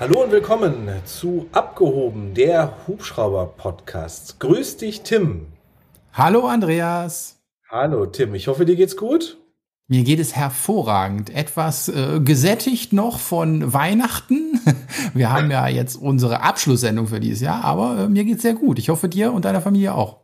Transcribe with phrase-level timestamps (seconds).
[0.00, 4.40] Hallo und willkommen zu Abgehoben, der Hubschrauber-Podcast.
[4.40, 5.48] Grüß dich, Tim.
[6.14, 7.38] Hallo, Andreas.
[7.68, 8.34] Hallo, Tim.
[8.34, 9.36] Ich hoffe, dir geht's gut.
[9.88, 11.28] Mir geht es hervorragend.
[11.28, 14.58] Etwas äh, gesättigt noch von Weihnachten.
[15.12, 18.78] Wir haben ja jetzt unsere Abschlusssendung für dieses Jahr, aber äh, mir geht's sehr gut.
[18.78, 20.20] Ich hoffe, dir und deiner Familie auch.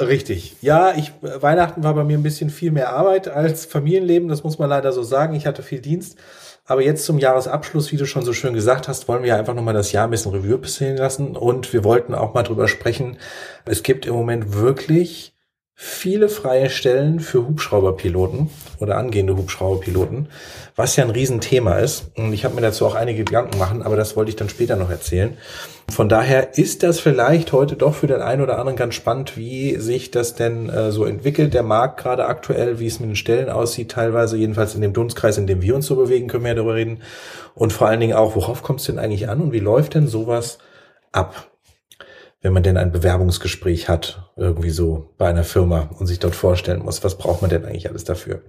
[0.00, 0.56] Richtig.
[0.60, 4.28] Ja, ich, Weihnachten war bei mir ein bisschen viel mehr Arbeit als Familienleben.
[4.28, 5.34] Das muss man leider so sagen.
[5.34, 6.18] Ich hatte viel Dienst.
[6.66, 9.74] Aber jetzt zum Jahresabschluss, wie du schon so schön gesagt hast, wollen wir einfach nochmal
[9.74, 11.36] das Jahr ein bisschen Revue passieren lassen.
[11.36, 13.18] Und wir wollten auch mal drüber sprechen.
[13.66, 15.33] Es gibt im Moment wirklich
[15.76, 20.28] viele freie Stellen für Hubschrauberpiloten oder angehende Hubschrauberpiloten,
[20.76, 22.12] was ja ein Riesenthema ist.
[22.16, 24.76] Und ich habe mir dazu auch einige Gedanken machen, aber das wollte ich dann später
[24.76, 25.36] noch erzählen.
[25.90, 29.76] Von daher ist das vielleicht heute doch für den einen oder anderen ganz spannend, wie
[29.76, 33.50] sich das denn äh, so entwickelt, der Markt gerade aktuell, wie es mit den Stellen
[33.50, 36.54] aussieht, teilweise jedenfalls in dem Dunstkreis, in dem wir uns so bewegen, können wir ja
[36.54, 37.02] darüber reden.
[37.54, 40.06] Und vor allen Dingen auch, worauf kommt es denn eigentlich an und wie läuft denn
[40.06, 40.58] sowas
[41.10, 41.48] ab?
[42.44, 46.84] Wenn man denn ein Bewerbungsgespräch hat, irgendwie so bei einer Firma und sich dort vorstellen
[46.84, 48.42] muss, was braucht man denn eigentlich alles dafür?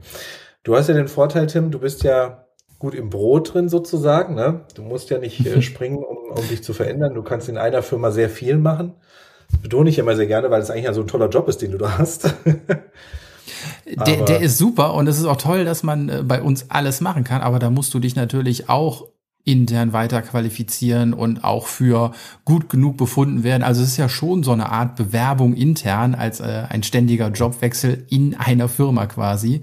[0.63, 2.45] Du hast ja den Vorteil, Tim, du bist ja
[2.77, 4.35] gut im Brot drin sozusagen.
[4.35, 4.65] Ne?
[4.75, 7.13] Du musst ja nicht äh, springen, um, um dich zu verändern.
[7.13, 8.95] Du kannst in einer Firma sehr viel machen.
[9.49, 11.61] Das betone ich immer sehr gerne, weil es eigentlich ja so ein toller Job ist,
[11.61, 12.25] den du da hast.
[13.85, 16.99] der, der ist super und es ist auch toll, dass man äh, bei uns alles
[16.99, 19.07] machen kann, aber da musst du dich natürlich auch
[19.45, 22.11] intern weiter qualifizieren und auch für
[22.43, 23.63] gut genug befunden werden.
[23.63, 28.05] Also es ist ja schon so eine Art Bewerbung intern als äh, ein ständiger Jobwechsel
[28.09, 29.61] in einer Firma quasi.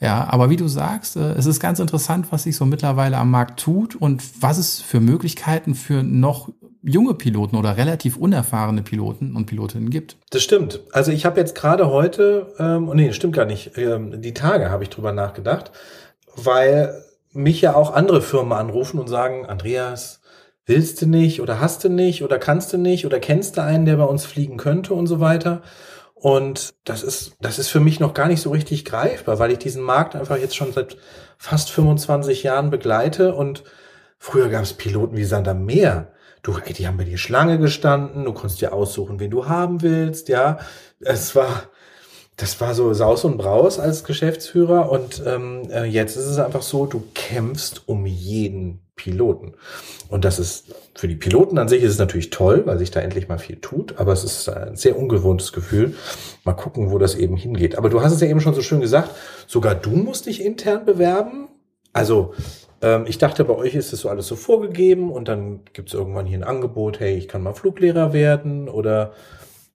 [0.00, 3.30] Ja, aber wie du sagst, äh, es ist ganz interessant, was sich so mittlerweile am
[3.30, 6.48] Markt tut und was es für Möglichkeiten für noch
[6.82, 10.16] junge Piloten oder relativ unerfahrene Piloten und Pilotinnen gibt.
[10.30, 10.80] Das stimmt.
[10.92, 14.84] Also ich habe jetzt gerade heute, ähm, nee, stimmt gar nicht, ähm, die Tage habe
[14.84, 15.72] ich drüber nachgedacht,
[16.36, 16.94] weil
[17.32, 20.20] mich ja auch andere Firmen anrufen und sagen, Andreas,
[20.66, 23.86] willst du nicht oder hast du nicht oder kannst du nicht oder kennst du einen,
[23.86, 25.62] der bei uns fliegen könnte und so weiter.
[26.14, 29.58] Und das ist, das ist für mich noch gar nicht so richtig greifbar, weil ich
[29.58, 30.96] diesen Markt einfach jetzt schon seit
[31.38, 33.64] fast 25 Jahren begleite und
[34.18, 36.12] früher gab es Piloten wie Sander Meer.
[36.42, 39.80] Du, ey, die haben bei dir Schlange gestanden, du konntest dir aussuchen, wen du haben
[39.82, 40.58] willst, ja.
[41.00, 41.64] Es war,
[42.38, 46.62] das war so Saus und Braus als Geschäftsführer und ähm, äh, jetzt ist es einfach
[46.62, 49.54] so, du kämpfst um jeden Piloten.
[50.08, 53.00] Und das ist für die Piloten an sich ist es natürlich toll, weil sich da
[53.00, 55.96] endlich mal viel tut, aber es ist ein sehr ungewohntes Gefühl.
[56.44, 57.76] Mal gucken, wo das eben hingeht.
[57.76, 59.10] Aber du hast es ja eben schon so schön gesagt,
[59.48, 61.48] sogar du musst dich intern bewerben.
[61.92, 62.34] Also
[62.82, 65.94] ähm, ich dachte, bei euch ist das so alles so vorgegeben und dann gibt es
[65.94, 69.12] irgendwann hier ein Angebot, hey, ich kann mal Fluglehrer werden oder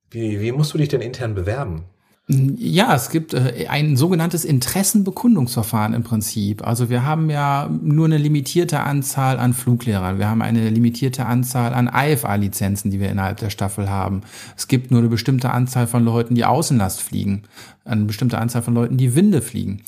[0.09, 1.85] wie, wie musst du dich denn intern bewerben?
[2.29, 6.65] Ja, es gibt äh, ein sogenanntes Interessenbekundungsverfahren im Prinzip.
[6.65, 10.19] Also wir haben ja nur eine limitierte Anzahl an Fluglehrern.
[10.19, 14.21] Wir haben eine limitierte Anzahl an IFA-Lizenzen, die wir innerhalb der Staffel haben.
[14.55, 17.43] Es gibt nur eine bestimmte Anzahl von Leuten, die Außenlast fliegen.
[17.83, 19.81] Eine bestimmte Anzahl von Leuten, die Winde fliegen.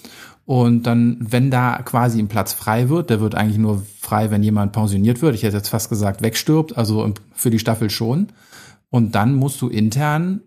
[0.45, 4.43] Und dann, wenn da quasi ein Platz frei wird, der wird eigentlich nur frei, wenn
[4.43, 5.35] jemand pensioniert wird.
[5.35, 8.27] Ich hätte jetzt fast gesagt, wegstirbt, also für die Staffel schon
[8.95, 10.39] und dann musst du intern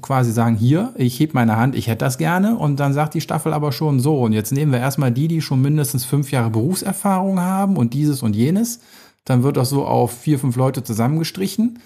[0.00, 2.56] quasi sagen, hier, ich heb meine Hand, ich hätte das gerne.
[2.56, 4.22] Und dann sagt die Staffel aber schon so.
[4.22, 8.22] Und jetzt nehmen wir erstmal die, die schon mindestens fünf Jahre Berufserfahrung haben und dieses
[8.22, 8.80] und jenes.
[9.26, 11.80] Dann wird das so auf vier, fünf Leute zusammengestrichen.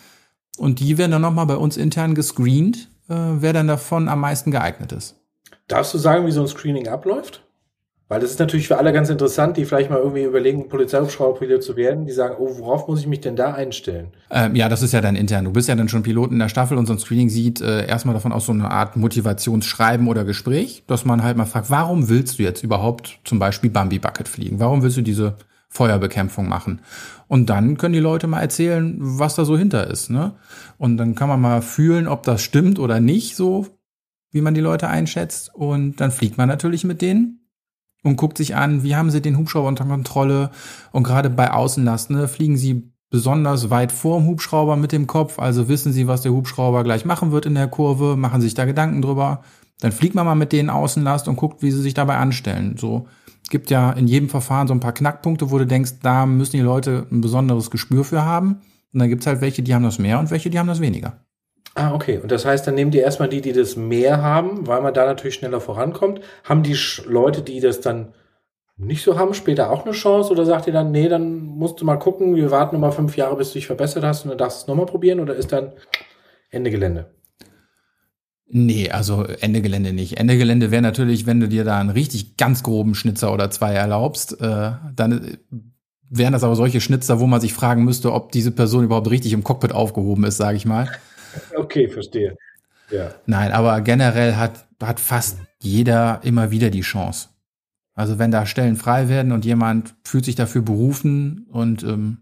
[0.56, 4.52] Und die werden dann nochmal bei uns intern gescreent, äh, wer dann davon am meisten
[4.52, 5.16] geeignet ist.
[5.66, 7.43] Darfst du sagen, wie so ein Screening abläuft?
[8.06, 11.74] Weil das ist natürlich für alle ganz interessant, die vielleicht mal irgendwie überlegen, Polizeihubschrauberpilot zu
[11.74, 14.08] werden, die sagen, oh, worauf muss ich mich denn da einstellen?
[14.30, 15.46] Ähm, ja, das ist ja dann intern.
[15.46, 17.86] Du bist ja dann schon Pilot in der Staffel und so ein Screening sieht äh,
[17.86, 22.10] erstmal davon aus, so eine Art Motivationsschreiben oder Gespräch, dass man halt mal fragt, warum
[22.10, 24.60] willst du jetzt überhaupt zum Beispiel Bambi Bucket fliegen?
[24.60, 25.36] Warum willst du diese
[25.70, 26.82] Feuerbekämpfung machen?
[27.26, 30.10] Und dann können die Leute mal erzählen, was da so hinter ist.
[30.10, 30.34] Ne?
[30.76, 33.66] Und dann kann man mal fühlen, ob das stimmt oder nicht, so
[34.30, 35.54] wie man die Leute einschätzt.
[35.54, 37.40] Und dann fliegt man natürlich mit denen
[38.04, 40.50] und guckt sich an, wie haben sie den Hubschrauber unter Kontrolle.
[40.92, 45.38] Und gerade bei Außenlast ne, fliegen sie besonders weit vor dem Hubschrauber mit dem Kopf,
[45.38, 48.64] also wissen sie, was der Hubschrauber gleich machen wird in der Kurve, machen sich da
[48.64, 49.42] Gedanken drüber.
[49.80, 52.76] Dann fliegt man mal mit denen Außenlast und guckt, wie sie sich dabei anstellen.
[52.78, 53.06] So
[53.50, 56.62] gibt ja in jedem Verfahren so ein paar Knackpunkte, wo du denkst, da müssen die
[56.62, 58.60] Leute ein besonderes Gespür für haben.
[58.92, 61.24] Und dann gibt's halt welche, die haben das mehr und welche, die haben das weniger.
[61.74, 62.18] Ah, okay.
[62.18, 65.06] Und das heißt, dann nehmen die erstmal die, die das mehr haben, weil man da
[65.06, 66.20] natürlich schneller vorankommt.
[66.44, 68.14] Haben die Leute, die das dann
[68.76, 70.30] nicht so haben, später auch eine Chance?
[70.30, 73.36] Oder sagt ihr dann, nee, dann musst du mal gucken, wir warten nochmal fünf Jahre,
[73.36, 75.18] bis du dich verbessert hast und dann darfst du es nochmal probieren?
[75.18, 75.72] Oder ist dann
[76.50, 77.12] Ende Gelände?
[78.46, 80.18] Nee, also Ende Gelände nicht.
[80.18, 83.72] Ende Gelände wäre natürlich, wenn du dir da einen richtig ganz groben Schnitzer oder zwei
[83.72, 85.38] erlaubst, äh, dann
[86.08, 89.32] wären das aber solche Schnitzer, wo man sich fragen müsste, ob diese Person überhaupt richtig
[89.32, 90.88] im Cockpit aufgehoben ist, sage ich mal.
[91.74, 92.36] Okay, verstehe.
[92.92, 93.12] Ja.
[93.26, 97.30] Nein, aber generell hat, hat fast jeder immer wieder die Chance.
[97.94, 102.18] Also wenn da Stellen frei werden und jemand fühlt sich dafür berufen und ähm,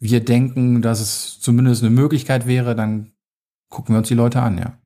[0.00, 3.12] wir denken, dass es zumindest eine Möglichkeit wäre, dann
[3.68, 4.76] gucken wir uns die Leute an, ja.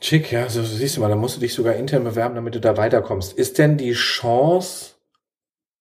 [0.00, 2.60] Schick, ja, so siehst du mal, dann musst du dich sogar intern bewerben, damit du
[2.60, 3.34] da weiterkommst.
[3.34, 4.94] Ist denn die Chance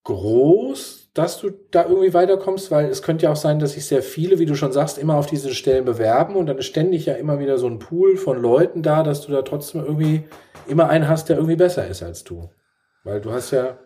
[0.04, 2.70] groß, dass du da irgendwie weiterkommst?
[2.72, 5.16] Weil es könnte ja auch sein, dass sich sehr viele, wie du schon sagst, immer
[5.16, 8.42] auf diese Stellen bewerben und dann ist ständig ja immer wieder so ein Pool von
[8.42, 10.24] Leuten da, dass du da trotzdem irgendwie
[10.68, 12.50] immer einen hast, der irgendwie besser ist als du.
[13.04, 13.78] Weil du hast ja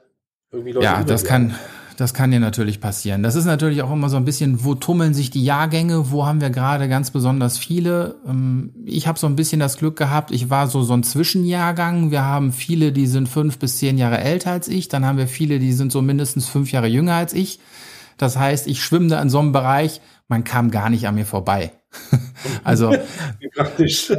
[0.52, 0.86] irgendwie Leute.
[0.86, 1.56] Ja, das kann,
[2.02, 3.22] das kann dir natürlich passieren.
[3.22, 6.42] Das ist natürlich auch immer so ein bisschen, wo tummeln sich die Jahrgänge, wo haben
[6.42, 8.16] wir gerade ganz besonders viele.
[8.28, 12.10] Ähm, ich habe so ein bisschen das Glück gehabt, ich war so so ein Zwischenjahrgang.
[12.10, 14.88] Wir haben viele, die sind fünf bis zehn Jahre älter als ich.
[14.88, 17.60] Dann haben wir viele, die sind so mindestens fünf Jahre jünger als ich.
[18.18, 21.28] Das heißt, ich schwimme da in so einem Bereich, man kam gar nicht an mir
[21.28, 21.72] vorbei.
[22.64, 22.96] also.
[23.56, 24.12] Praktisch.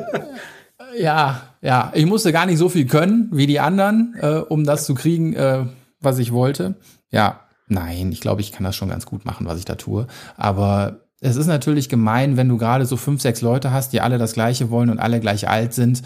[0.96, 4.86] Ja, ja, ich musste gar nicht so viel können wie die anderen, äh, um das
[4.86, 5.66] zu kriegen, äh,
[6.00, 6.76] was ich wollte.
[7.10, 10.06] Ja, Nein, ich glaube, ich kann das schon ganz gut machen, was ich da tue.
[10.36, 14.18] Aber es ist natürlich gemein, wenn du gerade so fünf, sechs Leute hast, die alle
[14.18, 16.02] das Gleiche wollen und alle gleich alt sind,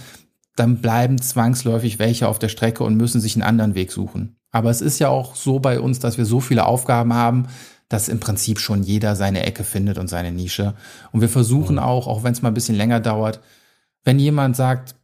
[0.56, 4.36] dann bleiben zwangsläufig welche auf der Strecke und müssen sich einen anderen Weg suchen.
[4.50, 7.46] Aber es ist ja auch so bei uns, dass wir so viele Aufgaben haben,
[7.88, 10.74] dass im Prinzip schon jeder seine Ecke findet und seine Nische.
[11.12, 13.40] Und wir versuchen auch, auch wenn es mal ein bisschen länger dauert,
[14.04, 14.96] wenn jemand sagt,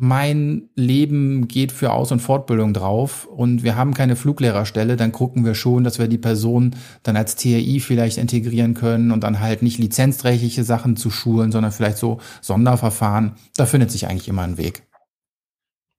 [0.00, 5.44] mein Leben geht für Aus- und Fortbildung drauf und wir haben keine Fluglehrerstelle, dann gucken
[5.44, 9.60] wir schon, dass wir die Person dann als TRI vielleicht integrieren können und dann halt
[9.60, 13.34] nicht lizenzrechtliche Sachen zu schulen, sondern vielleicht so Sonderverfahren.
[13.56, 14.84] Da findet sich eigentlich immer ein Weg.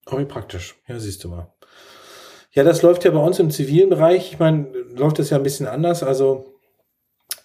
[0.10, 0.76] Oh, wie praktisch.
[0.88, 1.54] Ja, siehst du mal.
[2.52, 4.32] Ja, das läuft ja bei uns im zivilen Bereich.
[4.32, 6.04] Ich meine, läuft das ja ein bisschen anders.
[6.04, 6.59] Also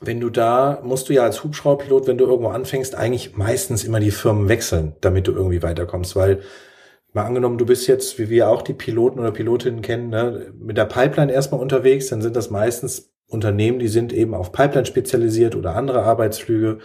[0.01, 4.01] wenn du da, musst du ja als Hubschrauberpilot, wenn du irgendwo anfängst, eigentlich meistens immer
[4.01, 6.41] die Firmen wechseln, damit du irgendwie weiterkommst, weil
[7.13, 10.77] mal angenommen, du bist jetzt, wie wir auch die Piloten oder Pilotinnen kennen, ne, mit
[10.77, 15.55] der Pipeline erstmal unterwegs, dann sind das meistens Unternehmen, die sind eben auf Pipeline spezialisiert
[15.57, 16.79] oder andere Arbeitsflüge.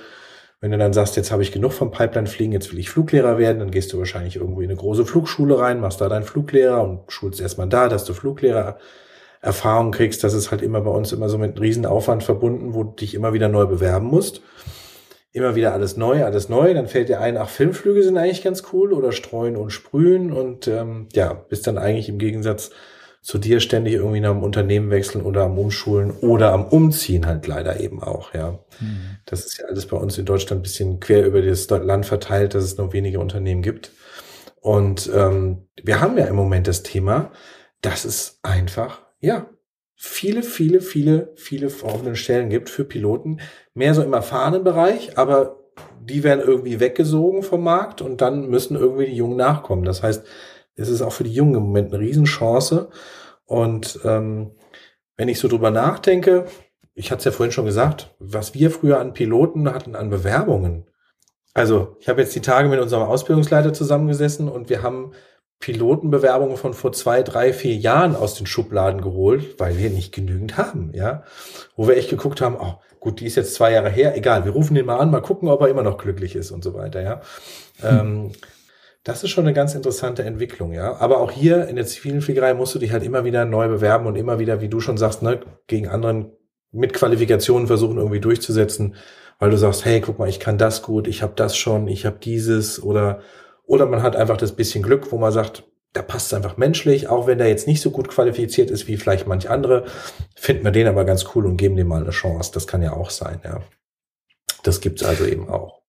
[0.61, 3.37] Wenn du dann sagst, jetzt habe ich genug vom Pipeline fliegen, jetzt will ich Fluglehrer
[3.37, 6.83] werden, dann gehst du wahrscheinlich irgendwo in eine große Flugschule rein, machst da deinen Fluglehrer
[6.83, 8.77] und schulst erstmal da, dass du Fluglehrer
[9.41, 12.83] Erfahrung kriegst, das ist halt immer bei uns immer so mit einem Riesenaufwand verbunden, wo
[12.83, 14.41] du dich immer wieder neu bewerben musst.
[15.31, 16.73] Immer wieder alles neu, alles neu.
[16.73, 20.67] Dann fällt dir ein, ach, Filmflüge sind eigentlich ganz cool oder streuen und sprühen und
[20.67, 22.71] ähm, ja, bist dann eigentlich im Gegensatz
[23.21, 27.45] zu dir ständig irgendwie nach einem Unternehmen wechseln oder am Umschulen oder am Umziehen halt
[27.47, 28.59] leider eben auch, ja.
[28.79, 29.17] Mhm.
[29.25, 32.55] Das ist ja alles bei uns in Deutschland ein bisschen quer über das Land verteilt,
[32.55, 33.91] dass es nur wenige Unternehmen gibt.
[34.61, 37.31] Und ähm, wir haben ja im Moment das Thema,
[37.81, 39.49] dass es einfach ja,
[39.95, 43.41] viele, viele, viele, viele offene Stellen gibt für Piloten.
[43.73, 45.59] Mehr so im erfahrenen Bereich, aber
[46.01, 49.83] die werden irgendwie weggesogen vom Markt und dann müssen irgendwie die Jungen nachkommen.
[49.83, 50.25] Das heißt,
[50.75, 52.89] es ist auch für die Jungen im Moment eine Riesenchance.
[53.45, 54.51] Und ähm,
[55.17, 56.45] wenn ich so drüber nachdenke,
[56.93, 60.89] ich hatte es ja vorhin schon gesagt, was wir früher an Piloten hatten, an Bewerbungen.
[61.53, 65.11] Also ich habe jetzt die Tage mit unserem Ausbildungsleiter zusammengesessen und wir haben
[65.59, 70.57] Pilotenbewerbungen von vor zwei, drei, vier Jahren aus den Schubladen geholt, weil wir nicht genügend
[70.57, 71.23] haben, ja.
[71.75, 74.53] Wo wir echt geguckt haben, oh, gut, die ist jetzt zwei Jahre her, egal, wir
[74.53, 77.01] rufen den mal an, mal gucken, ob er immer noch glücklich ist und so weiter,
[77.01, 77.21] ja.
[77.81, 77.99] Hm.
[77.99, 78.31] Ähm,
[79.03, 80.95] das ist schon eine ganz interessante Entwicklung, ja.
[80.97, 84.07] Aber auch hier in der zivilen Fliegerei musst du dich halt immer wieder neu bewerben
[84.07, 86.31] und immer wieder, wie du schon sagst, ne, gegen anderen
[86.71, 88.95] mit Qualifikationen versuchen irgendwie durchzusetzen,
[89.39, 92.05] weil du sagst, hey, guck mal, ich kann das gut, ich habe das schon, ich
[92.05, 93.21] habe dieses oder
[93.69, 97.07] oder man hat einfach das bisschen Glück, wo man sagt, da passt es einfach menschlich,
[97.07, 99.85] auch wenn der jetzt nicht so gut qualifiziert ist wie vielleicht manch andere,
[100.35, 102.51] finden wir den aber ganz cool und geben dem mal eine Chance.
[102.51, 103.61] Das kann ja auch sein, ja.
[104.63, 105.81] Das gibt's also eben auch.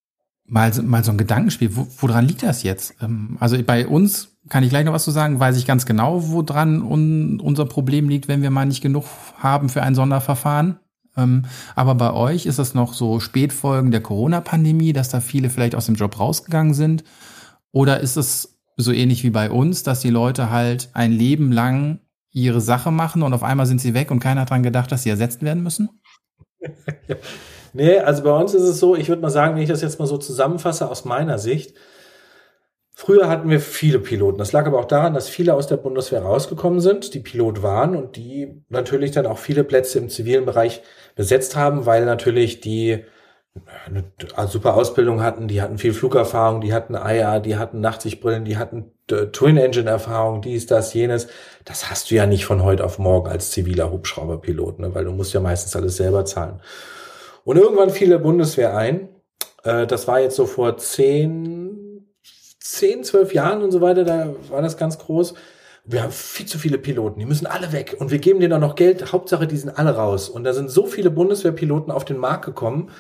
[0.44, 2.96] Mal, mal so ein Gedankenspiel, wo, woran liegt das jetzt?
[3.00, 6.30] Ähm, also bei uns kann ich gleich noch was zu sagen, weiß ich ganz genau,
[6.32, 9.06] woran un, unser Problem liegt, wenn wir mal nicht genug
[9.38, 10.80] haben für ein Sonderverfahren.
[11.16, 15.74] Ähm, aber bei euch ist das noch so Spätfolgen der Corona-Pandemie, dass da viele vielleicht
[15.74, 17.04] aus dem Job rausgegangen sind
[17.72, 22.00] oder ist es so ähnlich wie bei uns, dass die Leute halt ein Leben lang
[22.32, 25.02] ihre Sache machen und auf einmal sind sie weg und keiner hat dran gedacht, dass
[25.02, 25.88] sie ersetzt werden müssen?
[27.72, 29.98] nee, also bei uns ist es so, ich würde mal sagen, wenn ich das jetzt
[29.98, 31.74] mal so zusammenfasse aus meiner Sicht,
[33.02, 34.36] Früher hatten wir viele Piloten.
[34.36, 37.96] Das lag aber auch daran, dass viele aus der Bundeswehr rausgekommen sind, die Pilot waren
[37.96, 40.82] und die natürlich dann auch viele Plätze im zivilen Bereich
[41.14, 43.04] besetzt haben, weil natürlich die
[43.86, 44.04] eine
[44.48, 48.92] super Ausbildung hatten, die hatten viel Flugerfahrung, die hatten IA, die hatten Nachtsichtbrillen, die hatten
[49.08, 51.26] Twin-Engine-Erfahrung, dies, das, jenes.
[51.64, 54.94] Das hast du ja nicht von heute auf morgen als ziviler Hubschrauberpilot, ne?
[54.94, 56.60] weil du musst ja meistens alles selber zahlen.
[57.44, 59.08] Und irgendwann fiel der Bundeswehr ein.
[59.64, 62.06] Äh, das war jetzt so vor zehn,
[62.60, 65.34] zehn, zwölf Jahren und so weiter, da war das ganz groß.
[65.84, 68.60] Wir haben viel zu viele Piloten, die müssen alle weg und wir geben denen auch
[68.60, 69.12] noch Geld.
[69.12, 70.28] Hauptsache, die sind alle raus.
[70.28, 72.90] Und da sind so viele Bundeswehrpiloten auf den Markt gekommen,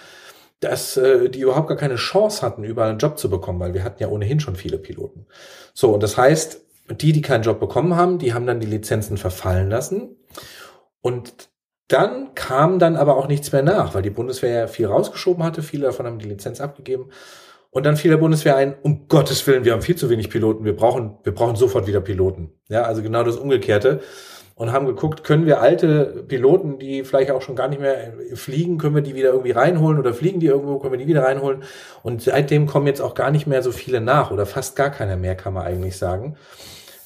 [0.60, 3.82] dass äh, die überhaupt gar keine Chance hatten, überall einen Job zu bekommen, weil wir
[3.82, 5.26] hatten ja ohnehin schon viele Piloten.
[5.74, 9.16] So, und das heißt, die, die keinen Job bekommen haben, die haben dann die Lizenzen
[9.16, 10.16] verfallen lassen.
[11.00, 11.48] Und
[11.88, 15.62] dann kam dann aber auch nichts mehr nach, weil die Bundeswehr ja viel rausgeschoben hatte.
[15.62, 17.10] Viele davon haben die Lizenz abgegeben.
[17.70, 20.64] Und dann fiel der Bundeswehr ein, um Gottes Willen, wir haben viel zu wenig Piloten,
[20.64, 22.52] wir brauchen, wir brauchen sofort wieder Piloten.
[22.68, 24.00] Ja, also genau das Umgekehrte
[24.60, 28.76] und haben geguckt, können wir alte Piloten, die vielleicht auch schon gar nicht mehr fliegen,
[28.76, 31.62] können wir die wieder irgendwie reinholen oder fliegen die irgendwo, können wir die wieder reinholen.
[32.02, 35.16] Und seitdem kommen jetzt auch gar nicht mehr so viele nach oder fast gar keiner
[35.16, 36.36] mehr, kann man eigentlich sagen.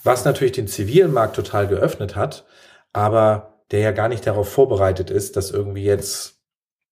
[0.03, 2.45] Was natürlich den zivilen Markt total geöffnet hat,
[2.93, 6.35] aber der ja gar nicht darauf vorbereitet ist, dass irgendwie jetzt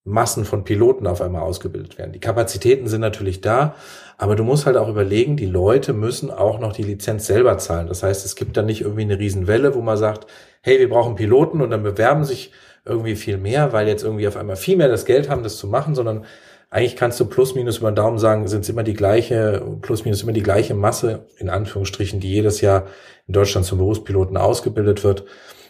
[0.05, 2.13] Massen von Piloten auf einmal ausgebildet werden.
[2.13, 3.75] Die Kapazitäten sind natürlich da,
[4.17, 7.87] aber du musst halt auch überlegen, die Leute müssen auch noch die Lizenz selber zahlen.
[7.87, 10.27] Das heißt, es gibt dann nicht irgendwie eine Riesenwelle, wo man sagt,
[10.63, 12.51] hey, wir brauchen Piloten und dann bewerben sich
[12.85, 15.67] irgendwie viel mehr, weil jetzt irgendwie auf einmal viel mehr das Geld haben, das zu
[15.67, 16.25] machen, sondern
[16.69, 20.05] eigentlich kannst du plus minus über den Daumen sagen, sind es immer die gleiche, plus
[20.05, 22.87] minus immer die gleiche Masse, in Anführungsstrichen, die jedes Jahr
[23.27, 25.25] in Deutschland zum Berufspiloten ausgebildet wird.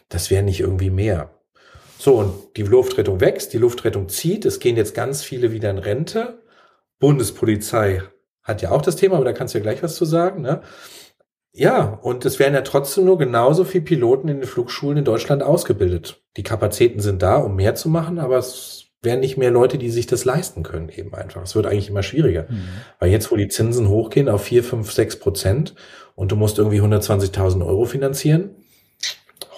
[0.08, 1.32] Das wäre nicht irgendwie mehr.
[1.98, 5.78] So, und die Luftrettung wächst, die Luftrettung zieht, es gehen jetzt ganz viele wieder in
[5.78, 6.42] Rente.
[7.00, 8.04] Bundespolizei
[8.44, 10.42] hat ja auch das Thema, aber da kannst du ja gleich was zu sagen.
[10.42, 10.62] Ne?
[11.56, 15.44] Ja, und es werden ja trotzdem nur genauso viele Piloten in den Flugschulen in Deutschland
[15.44, 16.22] ausgebildet.
[16.36, 19.92] Die Kapazitäten sind da, um mehr zu machen, aber es werden nicht mehr Leute, die
[19.92, 21.44] sich das leisten können, eben einfach.
[21.44, 22.48] Es wird eigentlich immer schwieriger.
[22.50, 22.70] Mhm.
[23.00, 25.76] Weil jetzt, wo die Zinsen hochgehen auf vier, fünf, sechs Prozent
[26.16, 28.52] und du musst irgendwie 120.000 Euro finanzieren,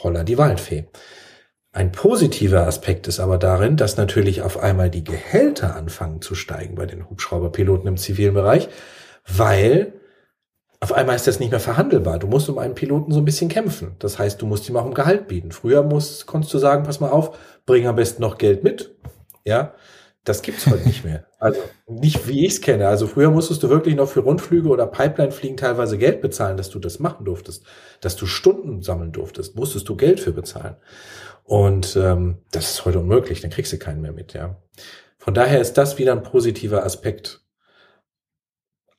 [0.03, 0.85] holla die Waldfee.
[1.71, 6.75] Ein positiver Aspekt ist aber darin, dass natürlich auf einmal die Gehälter anfangen zu steigen
[6.75, 8.67] bei den Hubschrauberpiloten im zivilen Bereich,
[9.27, 9.93] weil
[10.85, 12.19] auf einmal ist das nicht mehr verhandelbar.
[12.19, 13.95] Du musst um einen Piloten so ein bisschen kämpfen.
[13.97, 15.51] Das heißt, du musst ihm auch um Gehalt bieten.
[15.51, 18.93] Früher musst, konntest du sagen, pass mal auf, bring am besten noch Geld mit.
[19.45, 19.73] Ja,
[20.25, 21.25] das gibt's heute nicht mehr.
[21.39, 22.87] Also nicht wie ich es kenne.
[22.87, 26.79] Also früher musstest du wirklich noch für Rundflüge oder Pipeline-Fliegen teilweise Geld bezahlen, dass du
[26.79, 27.63] das machen durftest,
[28.01, 30.75] dass du Stunden sammeln durftest, musstest du Geld für bezahlen.
[31.43, 34.55] Und ähm, das ist heute unmöglich, dann kriegst du keinen mehr mit, ja.
[35.19, 37.44] Von daher ist das wieder ein positiver Aspekt.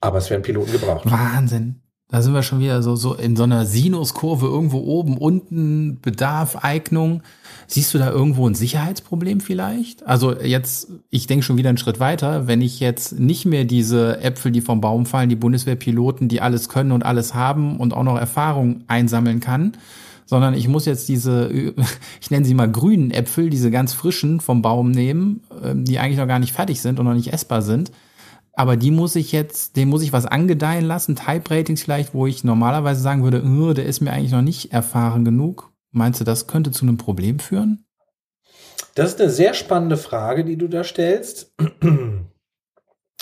[0.07, 1.11] Aber es werden Piloten gebraucht.
[1.11, 1.81] Wahnsinn.
[2.09, 6.63] Da sind wir schon wieder so, so in so einer Sinuskurve irgendwo oben, unten, Bedarf,
[6.63, 7.23] Eignung.
[7.67, 10.07] Siehst du da irgendwo ein Sicherheitsproblem vielleicht?
[10.07, 14.21] Also jetzt, ich denke schon wieder einen Schritt weiter, wenn ich jetzt nicht mehr diese
[14.21, 18.05] Äpfel, die vom Baum fallen, die Bundeswehrpiloten, die alles können und alles haben und auch
[18.05, 19.73] noch Erfahrung einsammeln kann,
[20.27, 21.51] sondern ich muss jetzt diese,
[22.21, 26.19] ich nenne sie mal grünen Äpfel, diese ganz frischen vom Baum nehmen, ähm, die eigentlich
[26.19, 27.91] noch gar nicht fertig sind und noch nicht essbar sind.
[28.57, 32.43] Aber die muss ich jetzt, dem muss ich was angedeihen lassen, Type-Ratings vielleicht, wo ich
[32.43, 35.73] normalerweise sagen würde, oh, der ist mir eigentlich noch nicht erfahren genug.
[35.93, 37.85] Meinst du, das könnte zu einem Problem führen?
[38.95, 41.55] Das ist eine sehr spannende Frage, die du da stellst.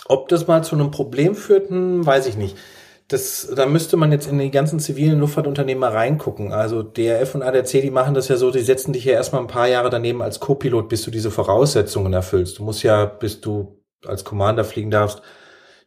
[0.07, 2.57] Ob das mal zu einem Problem führt, hm, weiß ich nicht
[3.09, 6.53] das, da müsste man jetzt in die ganzen zivilen Luftfahrtunternehmen mal reingucken.
[6.53, 9.47] Also DRF und ADAC, die machen das ja so, die setzen dich ja erstmal ein
[9.47, 12.59] paar Jahre daneben als Co-Pilot, bis du diese Voraussetzungen erfüllst.
[12.59, 15.23] Du musst ja, bis du als Commander fliegen darfst,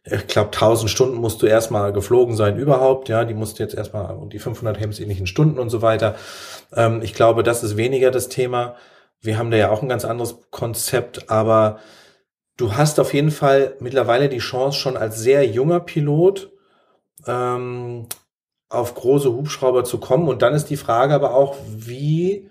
[0.04, 3.74] ich glaube, 1000 Stunden musst du erstmal geflogen sein überhaupt, ja, die musst du jetzt
[3.74, 6.14] erstmal, und die 500 hemmsähnlichen Stunden und so weiter.
[6.74, 8.76] Ähm, ich glaube, das ist weniger das Thema.
[9.20, 11.78] Wir haben da ja auch ein ganz anderes Konzept, aber
[12.56, 16.52] du hast auf jeden Fall mittlerweile die Chance, schon als sehr junger Pilot
[17.26, 18.06] ähm,
[18.68, 20.28] auf große Hubschrauber zu kommen.
[20.28, 22.48] Und dann ist die Frage aber auch, wie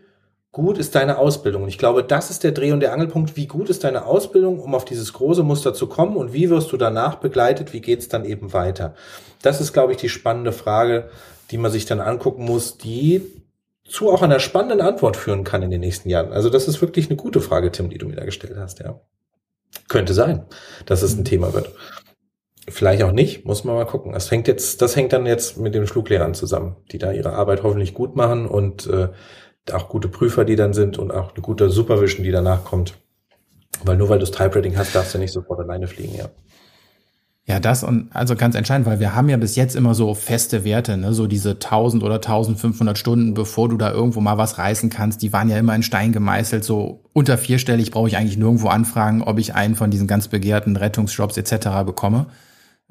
[0.58, 1.64] gut ist deine Ausbildung?
[1.64, 3.38] Und ich glaube, das ist der Dreh- und der Angelpunkt.
[3.38, 6.18] Wie gut ist deine Ausbildung, um auf dieses große Muster zu kommen?
[6.18, 7.74] Und wie wirst du danach begleitet?
[7.74, 8.96] Wie geht's dann eben weiter?
[9.44, 11.12] Das ist, glaube ich, die spannende Frage,
[11.52, 13.22] die man sich dann angucken muss, die
[13.88, 16.34] zu auch einer spannenden Antwort führen kann in den nächsten Jahren.
[16.34, 19.00] Also das ist wirklich eine gute Frage, Tim, die du mir da gestellt hast, ja.
[19.90, 20.44] Könnte sein,
[20.88, 21.72] dass es ein Thema wird.
[22.68, 24.12] Vielleicht auch nicht, muss man mal gucken.
[24.12, 27.62] Das hängt jetzt, das hängt dann jetzt mit den Fluglehrern zusammen, die da ihre Arbeit
[27.62, 29.10] hoffentlich gut machen und äh,
[29.74, 32.96] auch gute Prüfer, die dann sind und auch eine gute Supervision, die danach kommt.
[33.84, 36.30] Weil nur weil du das Type-Rating hast, darfst du nicht sofort alleine fliegen, ja.
[37.50, 40.66] Ja, das und also ganz entscheidend, weil wir haben ja bis jetzt immer so feste
[40.66, 41.14] Werte, ne?
[41.14, 45.32] so diese 1000 oder 1500 Stunden, bevor du da irgendwo mal was reißen kannst, die
[45.32, 46.66] waren ja immer in Stein gemeißelt.
[46.66, 50.76] So unter vierstellig brauche ich eigentlich nirgendwo anfragen, ob ich einen von diesen ganz begehrten
[50.76, 51.86] Rettungsjobs etc.
[51.86, 52.26] bekomme.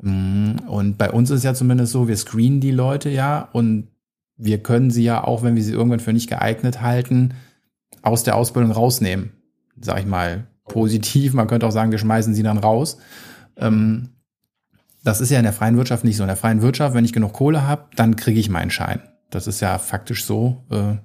[0.01, 3.89] Mm, und bei uns ist ja zumindest so, wir screenen die Leute ja und
[4.37, 7.35] wir können sie ja auch, wenn wir sie irgendwann für nicht geeignet halten,
[8.03, 9.33] aus der Ausbildung rausnehmen.
[9.81, 11.35] Sag ich mal positiv.
[11.35, 12.99] Man könnte auch sagen, wir schmeißen sie dann raus.
[13.57, 14.11] Ähm,
[15.05, 16.25] das ist ja in der freien Wirtschaft nicht so.
[16.25, 19.01] In der freien Wirtschaft, wenn ich genug Kohle habe, dann kriege ich meinen Schein.
[19.31, 20.65] Das ist ja faktisch so.
[20.71, 20.97] Äh,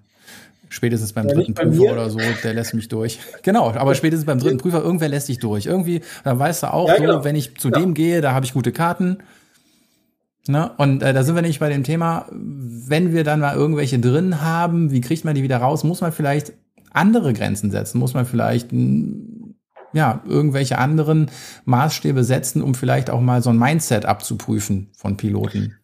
[0.70, 3.20] spätestens beim ja, dritten Prüfer oder so, der lässt mich durch.
[3.44, 5.66] Genau, aber spätestens beim dritten Prüfer, irgendwer lässt dich durch.
[5.66, 7.20] Irgendwie, dann weißt du auch, ja, genau.
[7.20, 7.80] so, wenn ich zu ja.
[7.80, 9.18] dem gehe, da habe ich gute Karten.
[10.48, 10.72] Ne?
[10.78, 14.42] Und äh, da sind wir nicht bei dem Thema, wenn wir dann mal irgendwelche drin
[14.42, 15.84] haben, wie kriegt man die wieder raus?
[15.84, 16.54] Muss man vielleicht
[16.92, 18.00] andere Grenzen setzen?
[18.00, 18.72] Muss man vielleicht
[19.94, 21.30] ja, irgendwelche anderen
[21.66, 25.78] Maßstäbe setzen, um vielleicht auch mal so ein Mindset abzuprüfen von Piloten?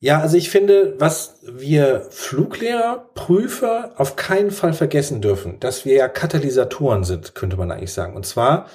[0.00, 5.94] Ja, also ich finde, was wir Fluglehrer, Prüfer auf keinen Fall vergessen dürfen, dass wir
[5.94, 8.14] ja Katalysatoren sind, könnte man eigentlich sagen.
[8.14, 8.66] Und zwar,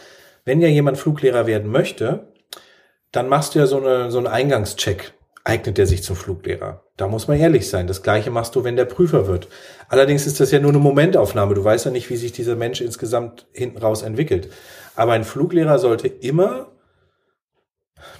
[0.46, 2.29] wenn ja jemand Fluglehrer werden möchte,
[3.12, 5.14] dann machst du ja so, eine, so einen Eingangscheck.
[5.46, 6.84] Eignet der sich zum Fluglehrer?
[6.98, 7.88] Da muss man ehrlich sein.
[7.88, 9.48] Das gleiche machst du, wenn der Prüfer wird.
[9.88, 11.56] Allerdings ist das ja nur eine Momentaufnahme.
[11.56, 14.50] Du weißt ja nicht, wie sich dieser Mensch insgesamt hinten raus entwickelt.
[14.96, 16.68] Aber ein Fluglehrer sollte immer,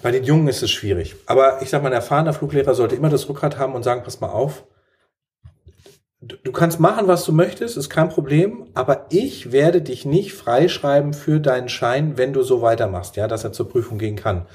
[0.02, 3.10] bei den Jungen ist es schwierig, aber ich sag mal, ein erfahrener Fluglehrer sollte immer
[3.10, 4.66] das Rückgrat haben und sagen, pass mal auf,
[6.22, 11.14] du kannst machen, was du möchtest, ist kein Problem, aber ich werde dich nicht freischreiben
[11.14, 14.46] für deinen Schein, wenn du so weitermachst, ja, dass er zur Prüfung gehen kann.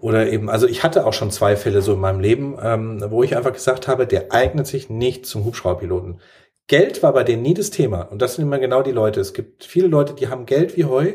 [0.00, 3.22] Oder eben, also ich hatte auch schon zwei Fälle so in meinem Leben, ähm, wo
[3.22, 6.20] ich einfach gesagt habe, der eignet sich nicht zum Hubschrauberpiloten.
[6.66, 8.02] Geld war bei denen nie das Thema.
[8.02, 9.20] Und das sind immer genau die Leute.
[9.20, 11.14] Es gibt viele Leute, die haben Geld wie Heu.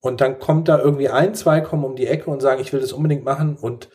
[0.00, 2.80] Und dann kommt da irgendwie ein, zwei kommen um die Ecke und sagen, ich will
[2.80, 3.56] das unbedingt machen.
[3.56, 3.88] Und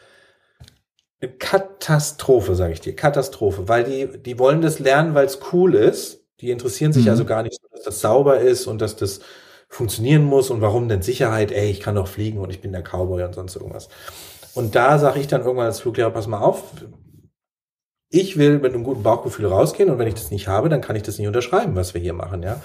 [1.27, 2.96] Katastrophe, sage ich dir.
[2.96, 3.68] Katastrophe.
[3.68, 6.24] Weil die, die wollen das lernen, weil es cool ist.
[6.42, 7.12] Die interessieren sich mhm.
[7.12, 9.22] also gar nicht so, dass das sauber ist und dass das
[9.70, 12.84] funktionieren muss und warum denn Sicherheit, ey, ich kann doch fliegen und ich bin der
[12.84, 13.89] Cowboy und sonst irgendwas.
[14.53, 16.63] Und da sage ich dann irgendwann als Fluglehrer, pass mal auf,
[18.10, 20.95] ich will mit einem guten Bauchgefühl rausgehen und wenn ich das nicht habe, dann kann
[20.95, 22.62] ich das nicht unterschreiben, was wir hier machen, ja.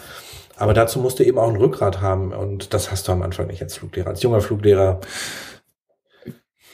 [0.57, 3.47] Aber dazu musst du eben auch ein Rückgrat haben und das hast du am Anfang
[3.47, 4.09] nicht als Fluglehrer.
[4.09, 5.01] Als junger Fluglehrer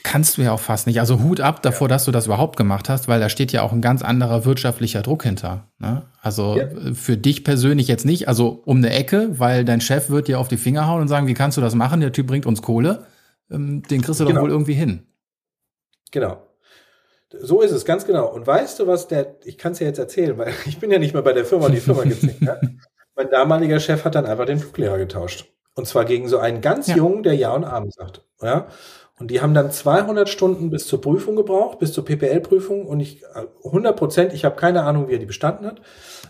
[0.05, 1.01] kannst du ja auch fast nicht.
[1.01, 1.95] Also Hut ab davor, ja.
[1.95, 5.03] dass du das überhaupt gemacht hast, weil da steht ja auch ein ganz anderer wirtschaftlicher
[5.03, 5.69] Druck hinter.
[5.79, 6.03] Ne?
[6.21, 6.69] Also ja.
[6.95, 10.47] für dich persönlich jetzt nicht, also um eine Ecke, weil dein Chef wird dir auf
[10.47, 12.01] die Finger hauen und sagen, wie kannst du das machen?
[12.01, 13.07] Der Typ bringt uns Kohle.
[13.51, 14.37] Ähm, den kriegst du genau.
[14.37, 15.07] doch wohl irgendwie hin.
[16.13, 16.47] Genau.
[17.41, 18.33] So ist es, ganz genau.
[18.33, 20.99] Und weißt du, was der, ich kann es ja jetzt erzählen, weil ich bin ja
[20.99, 22.43] nicht mehr bei der Firma, die Firma gibt's nicht.
[22.43, 22.61] Ja?
[23.17, 25.47] Mein damaliger Chef hat dann einfach den Fluglehrer getauscht.
[25.75, 26.97] Und zwar gegen so einen ganz ja.
[26.97, 28.25] jungen, der Ja und Abend sagt.
[28.43, 28.69] Ja?
[29.25, 32.85] Und die haben dann 200 Stunden bis zur Prüfung gebraucht, bis zur PPL-Prüfung.
[32.85, 33.23] Und ich
[33.65, 35.81] 100 Prozent, ich habe keine Ahnung, wie er die bestanden hat,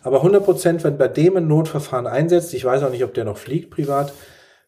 [0.05, 3.25] aber 100 Prozent, wenn bei dem ein Notverfahren einsetzt, ich weiß auch nicht, ob der
[3.25, 4.13] noch fliegt privat,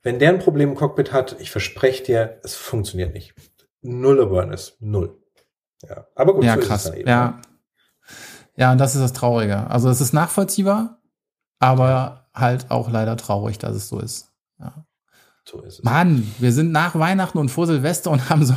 [0.03, 3.33] wenn der ein Problem im Cockpit hat, ich verspreche dir, es funktioniert nicht.
[3.81, 5.23] Null Awareness, null.
[5.89, 6.93] Ja, aber gut, ja, so krass.
[6.93, 7.27] Eben, ja.
[7.29, 7.43] Ne?
[8.57, 9.71] ja, und das ist das Traurige.
[9.71, 11.01] Also es ist nachvollziehbar,
[11.61, 14.33] aber halt auch leider traurig, dass es so ist.
[14.59, 14.85] Ja.
[15.49, 15.85] So ist es.
[15.85, 18.55] Mann, wir sind nach Weihnachten und vor Silvester und haben so,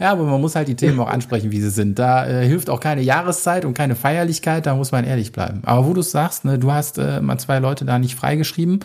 [0.00, 1.98] ja, aber man muss halt die Themen auch ansprechen, wie sie sind.
[1.98, 5.62] Da äh, hilft auch keine Jahreszeit und keine Feierlichkeit, da muss man ehrlich bleiben.
[5.64, 8.80] Aber wo du sagst, ne, du hast äh, mal zwei Leute da nicht freigeschrieben.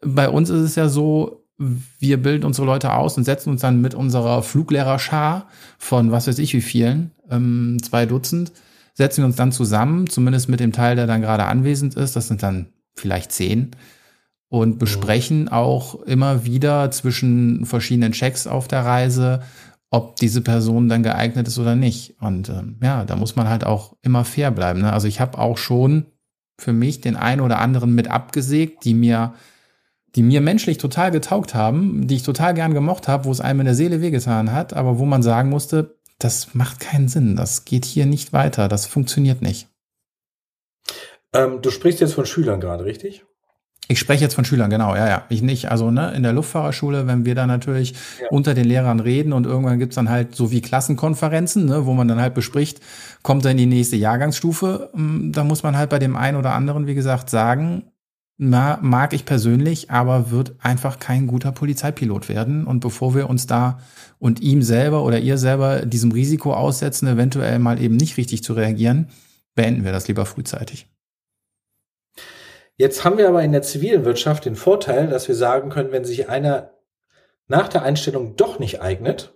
[0.00, 3.80] Bei uns ist es ja so, wir bilden unsere Leute aus und setzen uns dann
[3.80, 8.52] mit unserer Fluglehrer-Schar von was weiß ich wie vielen, ähm, zwei Dutzend,
[8.94, 12.16] setzen wir uns dann zusammen, zumindest mit dem Teil, der dann gerade anwesend ist.
[12.16, 13.72] Das sind dann vielleicht zehn
[14.48, 14.78] und mhm.
[14.78, 19.42] besprechen auch immer wieder zwischen verschiedenen Checks auf der Reise,
[19.90, 22.16] ob diese Person dann geeignet ist oder nicht.
[22.20, 24.80] Und ähm, ja, da muss man halt auch immer fair bleiben.
[24.80, 24.92] Ne?
[24.92, 26.06] Also ich habe auch schon
[26.58, 29.34] für mich den einen oder anderen mit abgesägt, die mir,
[30.16, 33.60] die mir menschlich total getaugt haben, die ich total gern gemocht habe, wo es einem
[33.60, 37.64] in der Seele wehgetan hat, aber wo man sagen musste, das macht keinen Sinn, das
[37.64, 39.68] geht hier nicht weiter, das funktioniert nicht.
[41.32, 43.24] Ähm, du sprichst jetzt von Schülern gerade, richtig?
[43.90, 45.24] Ich spreche jetzt von Schülern, genau, ja, ja.
[45.30, 45.70] Ich nicht.
[45.70, 48.28] Also ne, in der Luftfahrerschule, wenn wir da natürlich ja.
[48.30, 52.06] unter den Lehrern reden und irgendwann gibt's dann halt so wie Klassenkonferenzen, ne, wo man
[52.06, 52.80] dann halt bespricht,
[53.22, 56.52] kommt er in die nächste Jahrgangsstufe, hm, da muss man halt bei dem einen oder
[56.52, 57.84] anderen, wie gesagt, sagen,
[58.36, 62.66] na, mag ich persönlich, aber wird einfach kein guter Polizeipilot werden.
[62.66, 63.80] Und bevor wir uns da
[64.18, 68.52] und ihm selber oder ihr selber diesem Risiko aussetzen, eventuell mal eben nicht richtig zu
[68.52, 69.08] reagieren,
[69.54, 70.86] beenden wir das lieber frühzeitig.
[72.78, 76.04] Jetzt haben wir aber in der zivilen Wirtschaft den Vorteil, dass wir sagen können, wenn
[76.04, 76.70] sich einer
[77.48, 79.34] nach der Einstellung doch nicht eignet,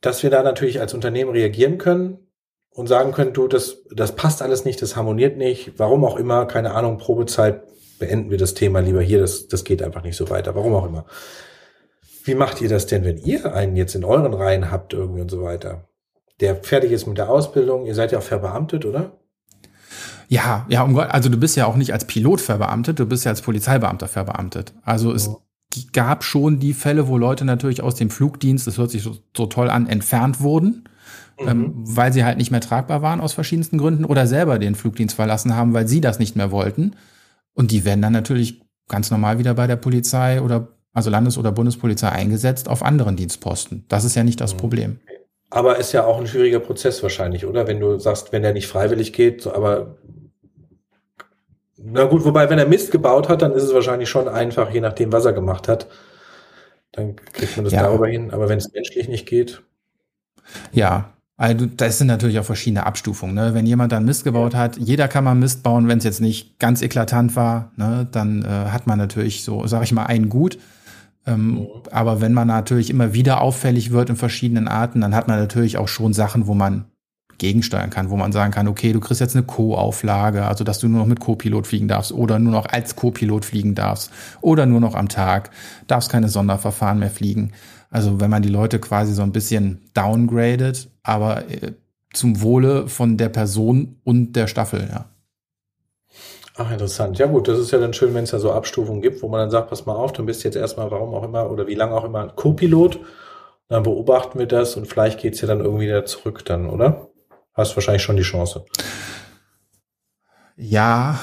[0.00, 2.30] dass wir da natürlich als Unternehmen reagieren können
[2.70, 6.46] und sagen können, du, das, das passt alles nicht, das harmoniert nicht, warum auch immer,
[6.46, 7.62] keine Ahnung, Probezeit,
[7.98, 10.86] beenden wir das Thema lieber hier, das, das geht einfach nicht so weiter, warum auch
[10.86, 11.04] immer.
[12.24, 15.30] Wie macht ihr das denn, wenn ihr einen jetzt in euren Reihen habt irgendwie und
[15.30, 15.88] so weiter?
[16.40, 19.17] Der fertig ist mit der Ausbildung, ihr seid ja auch verbeamtet, oder?
[20.28, 23.24] Ja, ja, um Gott, also du bist ja auch nicht als Pilot verbeamtet, du bist
[23.24, 24.74] ja als Polizeibeamter verbeamtet.
[24.84, 25.30] Also es
[25.92, 29.46] gab schon die Fälle, wo Leute natürlich aus dem Flugdienst, das hört sich so, so
[29.46, 30.84] toll an, entfernt wurden,
[31.40, 31.48] mhm.
[31.48, 35.16] ähm, weil sie halt nicht mehr tragbar waren aus verschiedensten Gründen oder selber den Flugdienst
[35.16, 36.94] verlassen haben, weil sie das nicht mehr wollten.
[37.54, 41.52] Und die werden dann natürlich ganz normal wieder bei der Polizei oder also Landes- oder
[41.52, 43.84] Bundespolizei eingesetzt auf anderen Dienstposten.
[43.88, 44.58] Das ist ja nicht das mhm.
[44.58, 45.00] Problem.
[45.50, 47.66] Aber ist ja auch ein schwieriger Prozess wahrscheinlich, oder?
[47.66, 49.96] Wenn du sagst, wenn der nicht freiwillig geht, aber
[51.80, 54.80] na gut, wobei, wenn er Mist gebaut hat, dann ist es wahrscheinlich schon einfach, je
[54.80, 55.86] nachdem, was er gemacht hat.
[56.92, 57.82] Dann kriegt man das ja.
[57.82, 58.32] darüber hin.
[58.32, 59.62] Aber wenn es menschlich nicht geht.
[60.72, 63.34] Ja, also das sind natürlich auch verschiedene Abstufungen.
[63.36, 63.54] Ne?
[63.54, 66.58] Wenn jemand dann Mist gebaut hat, jeder kann mal Mist bauen, wenn es jetzt nicht
[66.58, 68.08] ganz eklatant war, ne?
[68.10, 70.58] dann äh, hat man natürlich so, sag ich mal, einen gut.
[71.26, 71.66] Ähm, mhm.
[71.92, 75.78] Aber wenn man natürlich immer wieder auffällig wird in verschiedenen Arten, dann hat man natürlich
[75.78, 76.86] auch schon Sachen, wo man
[77.38, 80.88] gegensteuern kann, wo man sagen kann, okay, du kriegst jetzt eine Co-Auflage, also dass du
[80.88, 84.80] nur noch mit Co-Pilot fliegen darfst oder nur noch als Co-Pilot fliegen darfst oder nur
[84.80, 85.50] noch am Tag,
[85.86, 87.52] darfst keine Sonderverfahren mehr fliegen.
[87.90, 91.72] Also wenn man die Leute quasi so ein bisschen downgradet, aber äh,
[92.12, 95.06] zum Wohle von der Person und der Staffel, ja.
[96.60, 97.18] Ach, interessant.
[97.18, 99.40] Ja gut, das ist ja dann schön, wenn es da so Abstufungen gibt, wo man
[99.40, 101.76] dann sagt, pass mal auf, dann bist du jetzt erstmal, warum auch immer, oder wie
[101.76, 102.98] lange auch immer, Co-Pilot.
[103.68, 107.07] Dann beobachten wir das und vielleicht geht's ja dann irgendwie wieder zurück dann, oder?
[107.58, 108.64] Hast wahrscheinlich schon die Chance.
[110.60, 111.20] Ja,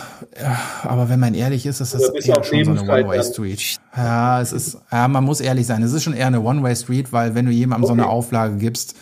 [0.83, 3.77] aber wenn man ehrlich ist, ist das eher schon so eine One-Way-Street.
[3.95, 5.83] Ja, es ist, ja, man muss ehrlich sein.
[5.83, 7.97] Es ist schon eher eine One-Way-Street, weil wenn du jemandem okay.
[7.97, 8.95] so eine Auflage gibst,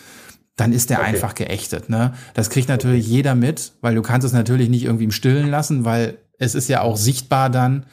[0.55, 1.09] dann ist der okay.
[1.09, 1.89] einfach geächtet.
[1.89, 2.13] Ne?
[2.33, 3.15] Das kriegt natürlich okay.
[3.15, 6.67] jeder mit, weil du kannst es natürlich nicht irgendwie im Stillen lassen, weil es ist
[6.67, 7.85] ja auch sichtbar dann.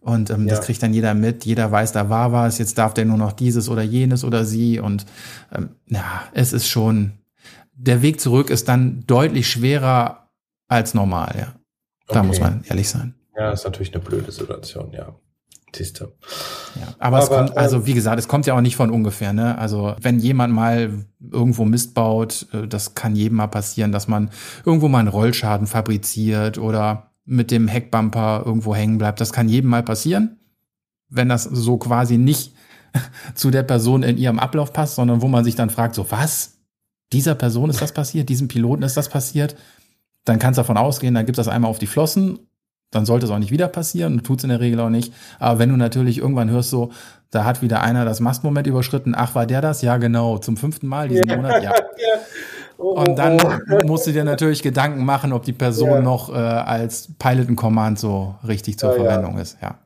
[0.00, 0.56] Und ähm, ja.
[0.56, 1.44] das kriegt dann jeder mit.
[1.44, 2.58] Jeder weiß, da war was.
[2.58, 4.80] Jetzt darf der nur noch dieses oder jenes oder sie.
[4.80, 5.06] Und
[5.54, 6.04] ähm, ja,
[6.34, 7.12] es ist schon,
[7.76, 10.28] der Weg zurück ist dann deutlich schwerer
[10.68, 11.54] als normal, ja.
[12.08, 12.26] Da okay.
[12.26, 13.14] muss man ehrlich sein.
[13.36, 15.14] Ja, ist natürlich eine blöde Situation, ja.
[15.74, 16.04] Siehst du.
[16.04, 18.90] Ja, aber, aber es kommt, also ähm, wie gesagt, es kommt ja auch nicht von
[18.90, 19.58] ungefähr, ne?
[19.58, 24.30] Also wenn jemand mal irgendwo Mist baut, äh, das kann jedem mal passieren, dass man
[24.64, 29.20] irgendwo mal einen Rollschaden fabriziert oder mit dem Heckbumper irgendwo hängen bleibt.
[29.20, 30.38] Das kann jedem mal passieren,
[31.08, 32.54] wenn das so quasi nicht
[33.34, 36.53] zu der Person in ihrem Ablauf passt, sondern wo man sich dann fragt, so was?
[37.12, 39.56] Dieser Person ist das passiert, diesem Piloten ist das passiert,
[40.24, 42.38] dann kannst du davon ausgehen, dann gibt das einmal auf die Flossen,
[42.90, 45.12] dann sollte es auch nicht wieder passieren, tut es in der Regel auch nicht.
[45.38, 46.92] Aber wenn du natürlich irgendwann hörst, so,
[47.30, 49.82] da hat wieder einer das Mastmoment überschritten, ach, war der das?
[49.82, 51.36] Ja, genau, zum fünften Mal diesen ja.
[51.36, 51.70] Monat, ja.
[51.70, 51.76] ja.
[52.76, 53.86] Oh, Und oh, dann oh.
[53.86, 56.00] musst du dir natürlich Gedanken machen, ob die Person ja.
[56.00, 59.76] noch äh, als Pilot in Command so richtig zur Verwendung ist, ja.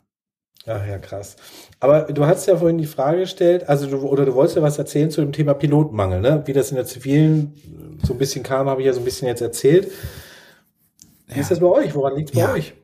[0.68, 1.36] Ach ja, krass.
[1.80, 4.78] Aber du hast ja vorhin die Frage gestellt, also du, oder du wolltest ja was
[4.78, 6.42] erzählen zu dem Thema Pilotenmangel, ne?
[6.44, 7.54] Wie das in der zivilen
[8.02, 9.90] so ein bisschen kam, habe ich ja so ein bisschen jetzt erzählt.
[11.26, 11.40] Wie ja.
[11.40, 11.94] ist das bei euch?
[11.94, 12.52] Woran liegt es bei ja.
[12.52, 12.74] euch?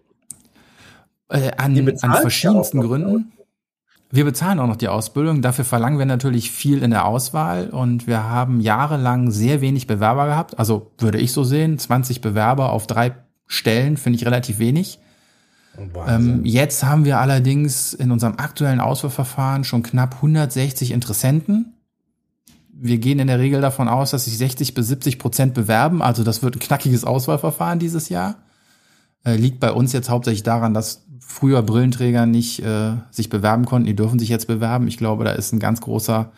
[1.28, 3.32] Äh, an, an verschiedensten noch, Gründen.
[4.10, 5.42] Wir bezahlen auch noch die Ausbildung.
[5.42, 10.26] Dafür verlangen wir natürlich viel in der Auswahl und wir haben jahrelang sehr wenig Bewerber
[10.26, 10.58] gehabt.
[10.58, 13.14] Also würde ich so sehen, 20 Bewerber auf drei
[13.46, 15.00] Stellen finde ich relativ wenig.
[16.06, 21.74] Ähm, jetzt haben wir allerdings in unserem aktuellen Auswahlverfahren schon knapp 160 Interessenten.
[22.72, 26.02] Wir gehen in der Regel davon aus, dass sich 60 bis 70 Prozent bewerben.
[26.02, 28.36] Also das wird ein knackiges Auswahlverfahren dieses Jahr.
[29.24, 33.86] Äh, liegt bei uns jetzt hauptsächlich daran, dass früher Brillenträger nicht äh, sich bewerben konnten.
[33.86, 34.88] Die dürfen sich jetzt bewerben.
[34.88, 36.32] Ich glaube, da ist ein ganz großer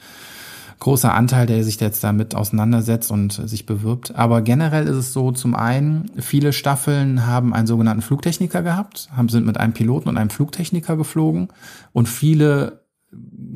[0.79, 4.15] großer Anteil, der sich jetzt damit auseinandersetzt und sich bewirbt.
[4.15, 9.29] Aber generell ist es so, zum einen, viele Staffeln haben einen sogenannten Flugtechniker gehabt, haben,
[9.29, 11.49] sind mit einem Piloten und einem Flugtechniker geflogen
[11.93, 12.85] und viele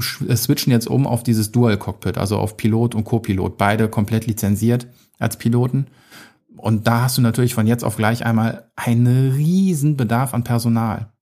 [0.00, 4.87] switchen jetzt um auf dieses Dual Cockpit, also auf Pilot und Copilot, beide komplett lizenziert
[5.18, 5.87] als Piloten.
[6.56, 11.12] Und da hast du natürlich von jetzt auf gleich einmal einen riesen Bedarf an Personal.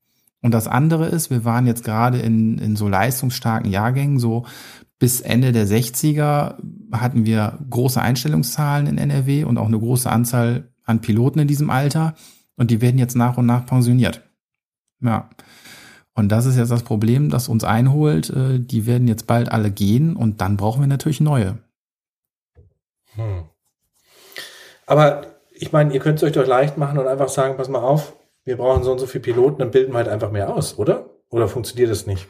[0.41, 4.47] Und das andere ist, wir waren jetzt gerade in, in so leistungsstarken Jahrgängen, so
[4.99, 6.57] bis Ende der 60er
[6.93, 11.71] hatten wir große Einstellungszahlen in NRW und auch eine große Anzahl an Piloten in diesem
[11.71, 12.15] Alter.
[12.57, 14.23] Und die werden jetzt nach und nach pensioniert.
[15.01, 15.31] Ja.
[16.15, 18.31] Und das ist jetzt das Problem, das uns einholt.
[18.31, 21.59] Äh, die werden jetzt bald alle gehen und dann brauchen wir natürlich neue.
[23.15, 23.45] Hm.
[24.87, 27.83] Aber ich meine, ihr könnt es euch doch leicht machen und einfach sagen, pass mal
[27.83, 30.79] auf, wir brauchen so und so viele Piloten, dann bilden wir halt einfach mehr aus,
[30.79, 31.11] oder?
[31.31, 32.27] Oder funktioniert das nicht?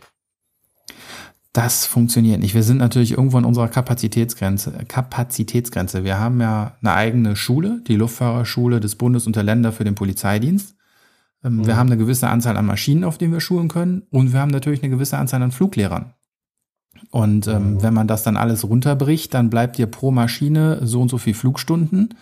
[1.59, 2.55] Das funktioniert nicht.
[2.55, 4.71] Wir sind natürlich irgendwo an unserer Kapazitätsgrenze.
[4.87, 6.05] Kapazitätsgrenze.
[6.05, 9.97] Wir haben ja eine eigene Schule, die Luftfahrerschule des Bundes und der Länder für den
[9.97, 10.77] Polizeidienst.
[11.43, 11.67] Ähm, mhm.
[11.67, 14.03] Wir haben eine gewisse Anzahl an Maschinen, auf denen wir schulen können.
[14.11, 16.15] Und wir haben natürlich eine gewisse Anzahl an Fluglehrern.
[17.11, 17.83] Und ähm, mhm.
[17.83, 21.35] wenn man das dann alles runterbricht, dann bleibt dir pro Maschine so und so viel
[21.35, 22.15] Flugstunden.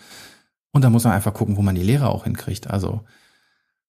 [0.73, 2.71] Und da muss man einfach gucken, wo man die Lehrer auch hinkriegt.
[2.71, 3.03] Also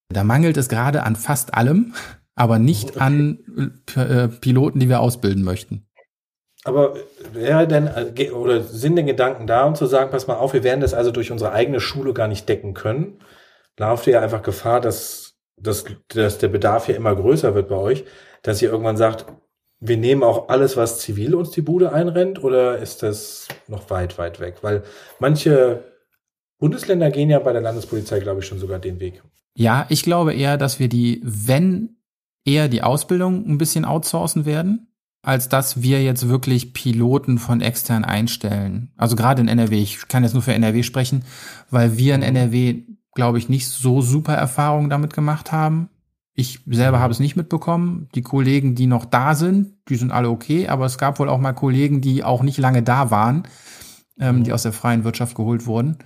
[0.10, 1.94] da mangelt es gerade an fast allem,
[2.38, 3.00] aber nicht okay.
[3.00, 5.88] an äh, Piloten, die wir ausbilden möchten.
[6.64, 6.96] Aber
[7.34, 10.64] wäre denn äh, oder sind denn Gedanken da, um zu sagen, pass mal auf, wir
[10.64, 13.20] werden das also durch unsere eigene Schule gar nicht decken können?
[13.78, 17.76] Lauft ihr ja einfach Gefahr, dass, dass, dass der Bedarf ja immer größer wird bei
[17.76, 18.06] euch,
[18.44, 19.26] dass ihr irgendwann sagt,
[19.80, 24.18] wir nehmen auch alles, was zivil uns die Bude einrennt, oder ist das noch weit,
[24.18, 24.58] weit weg?
[24.62, 24.84] Weil
[25.20, 25.84] manche
[26.60, 29.22] Bundesländer gehen ja bei der Landespolizei, glaube ich, schon sogar den Weg.
[29.56, 31.97] Ja, ich glaube eher, dass wir die, wenn
[32.48, 34.88] eher die Ausbildung ein bisschen outsourcen werden,
[35.22, 38.94] als dass wir jetzt wirklich Piloten von extern einstellen.
[38.96, 41.26] Also gerade in NRW, ich kann jetzt nur für NRW sprechen,
[41.70, 42.84] weil wir in NRW,
[43.14, 45.90] glaube ich, nicht so super Erfahrungen damit gemacht haben.
[46.34, 48.08] Ich selber habe es nicht mitbekommen.
[48.16, 51.40] Die Kollegen, die noch da sind, die sind alle okay, aber es gab wohl auch
[51.40, 53.44] mal Kollegen, die auch nicht lange da waren,
[54.20, 55.98] ähm, die aus der freien Wirtschaft geholt wurden.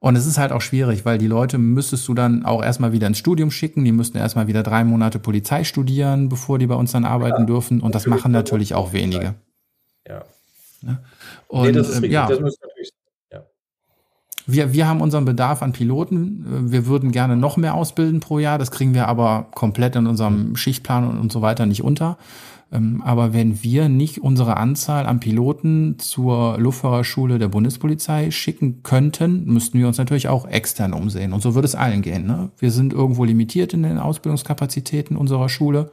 [0.00, 3.06] Und es ist halt auch schwierig, weil die Leute müsstest du dann auch erstmal wieder
[3.06, 3.84] ins Studium schicken.
[3.84, 7.46] Die müssten erstmal wieder drei Monate Polizei studieren, bevor die bei uns dann arbeiten ja,
[7.46, 7.80] dürfen.
[7.80, 9.34] Und das machen natürlich auch wenige.
[10.08, 10.24] Ja.
[11.48, 12.12] Und, nee, das ist ähm, richtig.
[12.12, 12.26] Ja.
[12.26, 12.90] Das muss natürlich
[14.52, 16.70] wir, wir haben unseren Bedarf an Piloten.
[16.72, 18.58] Wir würden gerne noch mehr ausbilden pro Jahr.
[18.58, 22.18] Das kriegen wir aber komplett in unserem Schichtplan und, und so weiter nicht unter.
[22.72, 29.44] Ähm, aber wenn wir nicht unsere Anzahl an Piloten zur Luftfahrerschule der Bundespolizei schicken könnten,
[29.46, 31.32] müssten wir uns natürlich auch extern umsehen.
[31.32, 32.26] Und so würde es allen gehen.
[32.26, 32.50] Ne?
[32.58, 35.90] Wir sind irgendwo limitiert in den Ausbildungskapazitäten unserer Schule.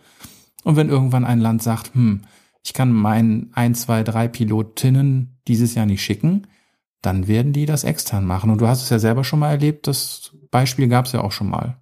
[0.63, 2.21] Und wenn irgendwann ein Land sagt, hm,
[2.63, 6.47] ich kann meinen ein, zwei, drei Pilotinnen dieses Jahr nicht schicken,
[7.01, 8.49] dann werden die das extern machen.
[8.49, 11.31] Und du hast es ja selber schon mal erlebt, das Beispiel gab es ja auch
[11.31, 11.77] schon mal.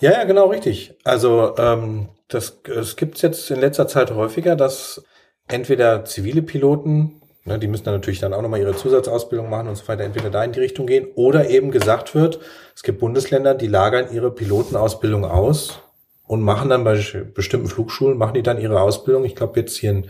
[0.00, 0.94] Ja, ja, genau, richtig.
[1.04, 5.04] Also ähm, das, es gibt jetzt in letzter Zeit häufiger, dass
[5.48, 9.76] entweder zivile Piloten, ne, die müssen dann natürlich dann auch nochmal ihre Zusatzausbildung machen und
[9.76, 12.40] so weiter, entweder da in die Richtung gehen, oder eben gesagt wird,
[12.74, 15.80] es gibt Bundesländer, die lagern ihre Pilotenausbildung aus
[16.26, 16.94] und machen dann bei
[17.34, 19.24] bestimmten Flugschulen, machen die dann ihre Ausbildung.
[19.24, 20.06] Ich glaube jetzt hier in,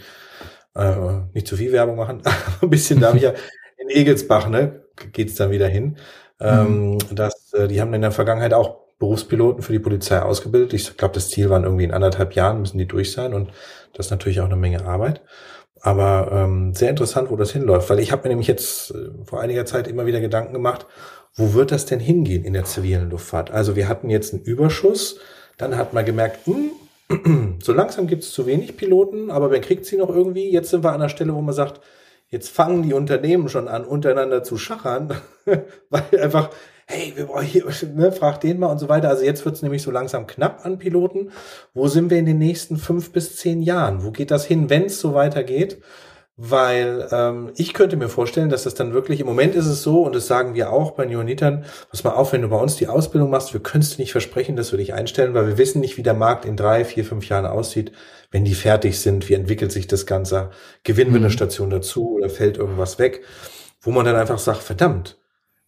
[0.77, 2.22] äh, nicht zu viel Werbung machen,
[2.62, 3.33] ein bisschen darf ich ja,
[3.77, 5.96] in Egelsbach, ne, geht's dann wieder hin.
[6.38, 6.46] Mhm.
[6.46, 10.72] Ähm, das, äh, die haben in der Vergangenheit auch Berufspiloten für die Polizei ausgebildet.
[10.72, 13.50] Ich glaube, das Ziel waren irgendwie in anderthalb Jahren müssen die durch sein und
[13.92, 15.22] das ist natürlich auch eine Menge Arbeit.
[15.80, 19.40] Aber ähm, sehr interessant, wo das hinläuft, weil ich habe mir nämlich jetzt äh, vor
[19.40, 20.87] einiger Zeit immer wieder Gedanken gemacht,
[21.35, 23.50] wo wird das denn hingehen in der zivilen Luftfahrt?
[23.50, 25.18] Also wir hatten jetzt einen Überschuss,
[25.59, 29.85] dann hat man gemerkt, hm, so langsam gibt es zu wenig Piloten, aber wer kriegt
[29.85, 30.50] sie noch irgendwie?
[30.50, 31.80] Jetzt sind wir an der Stelle, wo man sagt,
[32.35, 35.14] Jetzt fangen die Unternehmen schon an, untereinander zu schachern,
[35.88, 36.50] weil einfach,
[36.87, 39.09] hey, wir brauchen hier, ne, frag den mal und so weiter.
[39.09, 41.31] Also jetzt wird es nämlich so langsam knapp an Piloten.
[41.73, 44.05] Wo sind wir in den nächsten fünf bis zehn Jahren?
[44.05, 45.83] Wo geht das hin, wenn es so weitergeht?
[46.37, 50.03] Weil ähm, ich könnte mir vorstellen, dass das dann wirklich, im Moment ist es so,
[50.03, 52.88] und das sagen wir auch bei Neonitern, pass mal auf, wenn du bei uns die
[52.88, 55.81] Ausbildung machst, wir können es dir nicht versprechen, dass wir dich einstellen, weil wir wissen
[55.81, 57.92] nicht, wie der Markt in drei, vier, fünf Jahren aussieht,
[58.33, 60.51] wenn die fertig sind, wie entwickelt sich das Ganze,
[60.83, 61.33] gewinnen wir eine mhm.
[61.33, 63.23] Station dazu oder fällt irgendwas weg,
[63.81, 65.16] wo man dann einfach sagt, verdammt,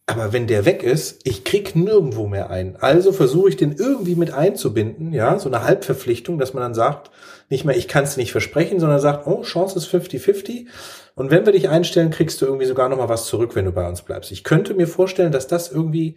[0.09, 2.77] aber wenn der weg ist, ich krieg nirgendwo mehr ein.
[2.77, 7.11] Also versuche ich den irgendwie mit einzubinden, ja, so eine Halbverpflichtung, dass man dann sagt,
[7.49, 10.67] nicht mehr, ich kann es nicht versprechen, sondern sagt, oh, Chance ist 50-50.
[11.15, 13.73] Und wenn wir dich einstellen, kriegst du irgendwie sogar noch mal was zurück, wenn du
[13.73, 14.31] bei uns bleibst.
[14.31, 16.15] Ich könnte mir vorstellen, dass das irgendwie,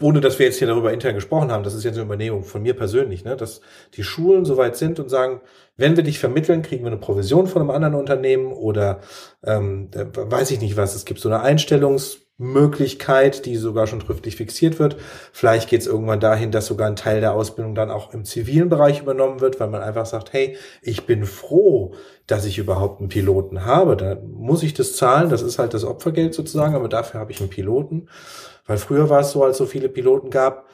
[0.00, 2.62] ohne dass wir jetzt hier darüber intern gesprochen haben, das ist jetzt eine Übernehmung von
[2.62, 3.60] mir persönlich, ne, dass
[3.94, 5.42] die Schulen soweit sind und sagen,
[5.76, 8.98] wenn wir dich vermitteln, kriegen wir eine Provision von einem anderen Unternehmen oder
[9.44, 10.96] ähm, weiß ich nicht was.
[10.96, 14.96] Es gibt so eine Einstellungs Möglichkeit, die sogar schon schriftlich fixiert wird.
[15.32, 18.68] Vielleicht geht es irgendwann dahin, dass sogar ein Teil der Ausbildung dann auch im zivilen
[18.68, 21.94] Bereich übernommen wird, weil man einfach sagt, hey, ich bin froh,
[22.28, 23.96] dass ich überhaupt einen Piloten habe.
[23.96, 27.40] Da muss ich das zahlen, das ist halt das Opfergeld sozusagen, aber dafür habe ich
[27.40, 28.08] einen Piloten.
[28.66, 30.66] Weil früher war es so, als so viele Piloten gab,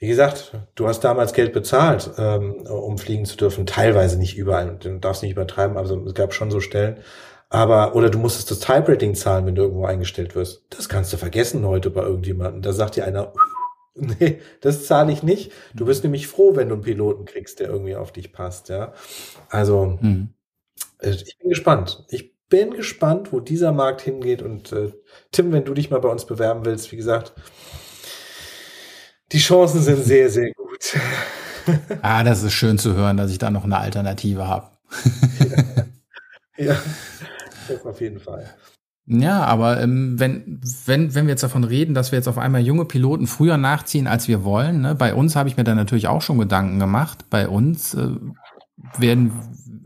[0.00, 3.66] wie gesagt, du hast damals Geld bezahlt, ähm, um fliegen zu dürfen.
[3.66, 4.76] Teilweise nicht überall.
[4.78, 6.98] Du darfst nicht übertreiben, also es gab schon so Stellen.
[7.50, 10.64] Aber, oder du musstest das Type-Rating zahlen, wenn du irgendwo eingestellt wirst.
[10.70, 12.62] Das kannst du vergessen heute bei irgendjemandem.
[12.62, 13.32] Da sagt dir einer,
[13.94, 15.52] nee, das zahle ich nicht.
[15.74, 18.92] Du bist nämlich froh, wenn du einen Piloten kriegst, der irgendwie auf dich passt, ja.
[19.48, 20.28] Also, mhm.
[21.00, 22.04] ich bin gespannt.
[22.10, 24.42] Ich bin gespannt, wo dieser Markt hingeht.
[24.42, 24.92] Und äh,
[25.32, 27.32] Tim, wenn du dich mal bei uns bewerben willst, wie gesagt,
[29.32, 30.96] die Chancen sind sehr, sehr gut.
[32.02, 34.70] ah, das ist schön zu hören, dass ich da noch eine Alternative habe.
[36.58, 36.76] Ja,
[37.68, 38.46] das auf jeden Fall.
[39.10, 42.60] Ja, aber ähm, wenn, wenn, wenn wir jetzt davon reden, dass wir jetzt auf einmal
[42.60, 46.08] junge Piloten früher nachziehen, als wir wollen, ne, bei uns habe ich mir da natürlich
[46.08, 47.24] auch schon Gedanken gemacht.
[47.30, 48.10] Bei uns äh,
[48.98, 49.32] werden,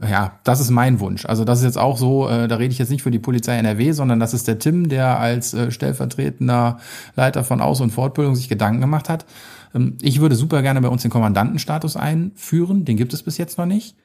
[0.03, 1.25] ja, das ist mein Wunsch.
[1.25, 3.57] Also das ist jetzt auch so, äh, da rede ich jetzt nicht für die Polizei
[3.57, 6.79] NRW, sondern das ist der Tim, der als äh, stellvertretender
[7.15, 9.25] Leiter von Aus- und Fortbildung sich Gedanken gemacht hat.
[9.73, 13.57] Ähm, ich würde super gerne bei uns den Kommandantenstatus einführen, den gibt es bis jetzt
[13.57, 13.97] noch nicht.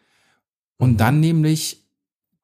[0.77, 1.86] Und dann nämlich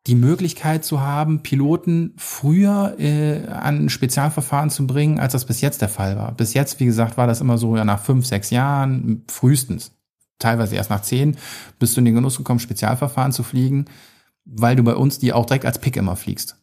[0.07, 5.81] die Möglichkeit zu haben, Piloten früher äh, an Spezialverfahren zu bringen, als das bis jetzt
[5.81, 6.33] der Fall war.
[6.33, 9.93] Bis jetzt, wie gesagt, war das immer so ja nach fünf, sechs Jahren, frühestens,
[10.39, 11.37] teilweise erst nach zehn,
[11.79, 13.85] bist du in den Genuss gekommen, Spezialverfahren zu fliegen,
[14.43, 16.57] weil du bei uns die auch direkt als Pick immer fliegst.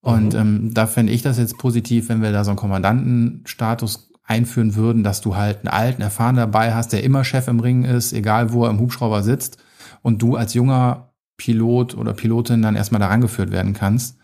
[0.00, 0.40] Und mhm.
[0.40, 5.04] ähm, da fände ich das jetzt positiv, wenn wir da so einen Kommandantenstatus einführen würden,
[5.04, 8.52] dass du halt einen alten, erfahrenen dabei hast, der immer Chef im Ring ist, egal
[8.52, 9.58] wo er im Hubschrauber sitzt,
[10.00, 14.18] und du als junger Pilot oder Pilotin dann erstmal daran geführt werden kannst.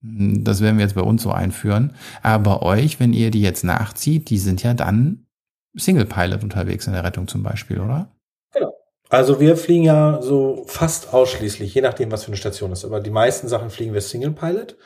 [0.00, 1.94] Das werden wir jetzt bei uns so einführen.
[2.22, 5.26] Aber bei euch, wenn ihr die jetzt nachzieht, die sind ja dann
[5.74, 8.08] Single Pilot unterwegs in der Rettung zum Beispiel, oder?
[8.52, 8.72] Genau.
[9.08, 12.84] Also wir fliegen ja so fast ausschließlich, je nachdem, was für eine Station ist.
[12.84, 14.76] Aber die meisten Sachen fliegen wir Single Pilot.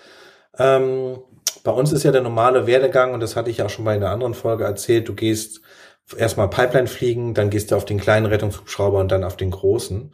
[0.58, 1.18] Ähm,
[1.62, 4.02] bei uns ist ja der normale Werdegang, und das hatte ich auch schon mal in
[4.02, 5.60] einer anderen Folge erzählt, du gehst
[6.16, 10.12] erstmal Pipeline fliegen, dann gehst du auf den kleinen Rettungshubschrauber und dann auf den großen.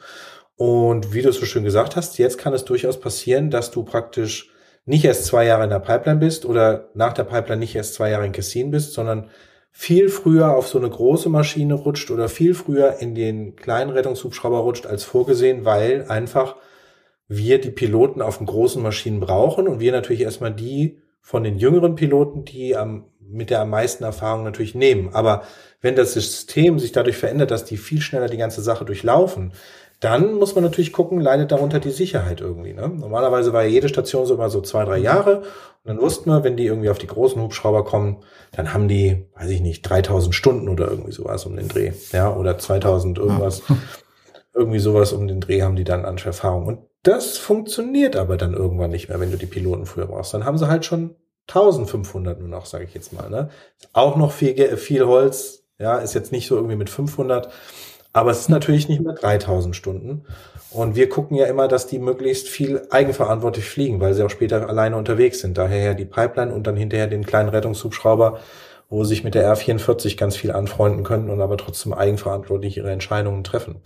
[0.57, 3.83] Und wie du es so schön gesagt hast, jetzt kann es durchaus passieren, dass du
[3.83, 4.51] praktisch
[4.87, 8.11] nicht erst zwei Jahre in der Pipeline bist oder nach der Pipeline nicht erst zwei
[8.11, 9.29] Jahre in Kessin bist, sondern
[9.71, 14.59] viel früher auf so eine große Maschine rutscht oder viel früher in den kleinen Rettungshubschrauber
[14.59, 16.57] rutscht als vorgesehen, weil einfach
[17.29, 21.59] wir die Piloten auf den großen Maschinen brauchen und wir natürlich erstmal die von den
[21.59, 25.11] jüngeren Piloten, die am, mit der am meisten Erfahrung natürlich nehmen.
[25.13, 25.43] Aber
[25.81, 29.53] wenn das System sich dadurch verändert, dass die viel schneller die ganze Sache durchlaufen,
[30.01, 32.75] dann muss man natürlich gucken, leidet darunter die Sicherheit irgendwie.
[32.75, 32.89] Ne?
[32.89, 35.39] Normalerweise war ja jede Station so immer so zwei, drei Jahre.
[35.39, 35.45] Und
[35.85, 38.19] dann wussten wir, wenn die irgendwie auf die großen Hubschrauber kommen,
[38.53, 41.93] dann haben die, weiß ich nicht, 3000 Stunden oder irgendwie sowas um den Dreh.
[42.13, 43.63] Ja, oder 2000 irgendwas.
[43.69, 43.77] Ja.
[44.55, 46.67] Irgendwie sowas um den Dreh haben die dann an Erfahrung.
[46.67, 50.33] Und das funktioniert aber dann irgendwann nicht mehr, wenn du die Piloten früher brauchst.
[50.33, 51.15] Dann haben sie halt schon
[51.49, 53.29] 1500 nur noch, sage ich jetzt mal.
[53.29, 53.51] Ne?
[53.93, 55.65] Auch noch viel, viel Holz.
[55.79, 57.51] Ja, ist jetzt nicht so irgendwie mit 500.
[58.17, 60.25] Aber es ist natürlich nicht mehr 3000 Stunden.
[60.71, 64.71] Und wir gucken ja immer, dass die möglichst viel eigenverantwortlich fliegen, weil sie auch später
[64.71, 65.59] alleine unterwegs sind.
[65.59, 68.41] Daher ja die Pipeline und dann hinterher den kleinen Rettungshubschrauber,
[68.89, 72.91] wo sie sich mit der R44 ganz viel anfreunden können und aber trotzdem eigenverantwortlich ihre
[72.91, 73.83] Entscheidungen treffen.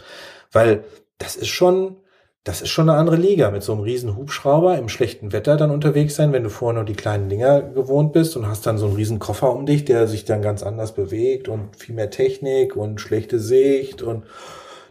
[0.52, 0.84] Weil
[1.18, 1.96] das ist schon,
[2.44, 5.70] das ist schon eine andere Liga, mit so einem riesen Hubschrauber im schlechten Wetter dann
[5.70, 8.86] unterwegs sein, wenn du vorher nur die kleinen Dinger gewohnt bist und hast dann so
[8.86, 12.76] einen riesen Koffer um dich, der sich dann ganz anders bewegt und viel mehr Technik
[12.76, 14.24] und schlechte Sicht und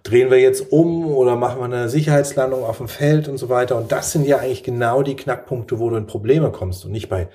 [0.04, 3.78] drehen wir jetzt um oder machen wir eine Sicherheitslandung auf dem Feld und so weiter.
[3.78, 7.10] Und das sind ja eigentlich genau die Knackpunkte, wo du in Probleme kommst und nicht
[7.10, 7.30] bei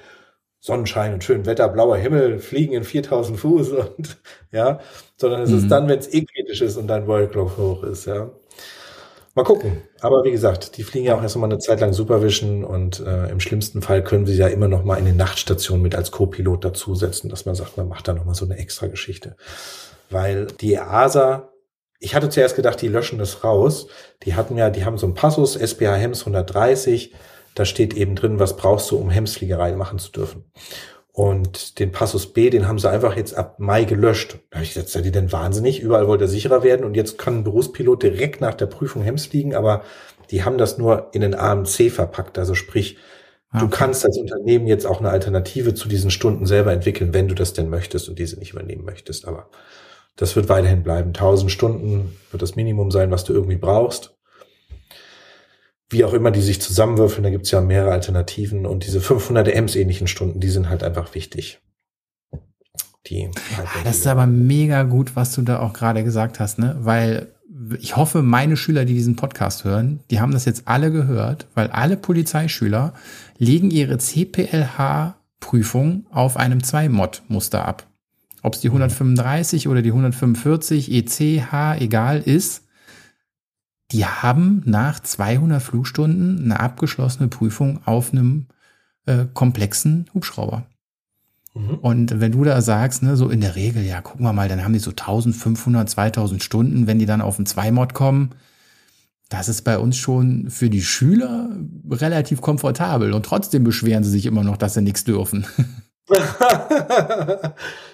[0.61, 4.17] Sonnenschein und schönem Wetter, blauer Himmel, fliegen in 4000 Fuß und,
[4.53, 4.81] ja,
[5.17, 5.59] sondern es mhm.
[5.59, 8.31] ist dann, wenn es eh kritisch ist und dein World hoch ist, ja.
[9.37, 9.83] Mal gucken.
[10.01, 13.29] Aber wie gesagt, die fliegen ja auch erst mal eine Zeit lang Supervision und äh,
[13.31, 16.65] im schlimmsten Fall können sie ja immer noch mal in den Nachtstation mit als Co-Pilot
[16.65, 19.37] dazusetzen, dass man sagt, man macht da noch mal so eine extra Geschichte.
[20.09, 21.51] Weil die EASA,
[21.99, 23.89] ich hatte zuerst gedacht, die löschen das raus.
[24.23, 27.13] Die hatten ja, die haben so einen Passus, SPH Hems 130,
[27.57, 30.45] da steht eben drin, was brauchst du, um Hemsfliegerei machen zu dürfen.
[31.17, 34.37] Und den Passus B, den haben sie einfach jetzt ab Mai gelöscht.
[34.51, 35.79] Da habe ich gesagt, seid ihr denn wahnsinnig?
[35.79, 39.27] Überall wollte er sicherer werden und jetzt kann ein Berufspilot direkt nach der Prüfung Hems
[39.27, 39.83] fliegen, aber
[40.33, 42.37] die haben das nur in den AMC verpackt.
[42.37, 42.99] Also sprich,
[43.53, 43.61] okay.
[43.61, 47.37] du kannst als Unternehmen jetzt auch eine Alternative zu diesen Stunden selber entwickeln, wenn du
[47.37, 49.29] das denn möchtest und diese nicht übernehmen möchtest.
[49.29, 49.51] Aber
[50.17, 51.11] das wird weiterhin bleiben.
[51.11, 54.17] 1000 Stunden wird das Minimum sein, was du irgendwie brauchst
[55.95, 59.49] wie auch immer die sich zusammenwürfeln, da gibt es ja mehrere Alternativen und diese 500
[59.49, 61.63] Ems ähnlichen Stunden, die sind halt einfach wichtig.
[63.07, 66.59] Die halt ah, das ist aber mega gut, was du da auch gerade gesagt hast,
[66.59, 66.77] ne?
[66.81, 67.29] Weil
[67.81, 71.71] ich hoffe, meine Schüler, die diesen Podcast hören, die haben das jetzt alle gehört, weil
[71.71, 72.93] alle Polizeischüler
[73.39, 77.87] legen ihre CPLH-Prüfung auf einem 2-Mod-Muster ab.
[78.43, 79.71] Ob es die 135 mhm.
[79.71, 82.64] oder die 145 ECH egal ist,
[83.95, 88.47] die haben nach 200 Flugstunden eine abgeschlossene Prüfung auf einem
[89.07, 90.67] äh, komplexen Hubschrauber.
[91.55, 91.79] Mhm.
[91.79, 94.65] Und wenn du da sagst, ne, so in der Regel, ja, gucken wir mal, dann
[94.65, 98.31] haben die so 1500, 2000 Stunden, wenn die dann auf ein 2-Mod kommen.
[99.29, 101.51] Das ist bei uns schon für die Schüler
[101.89, 105.47] relativ komfortabel und trotzdem beschweren sie sich immer noch, dass sie nichts dürfen.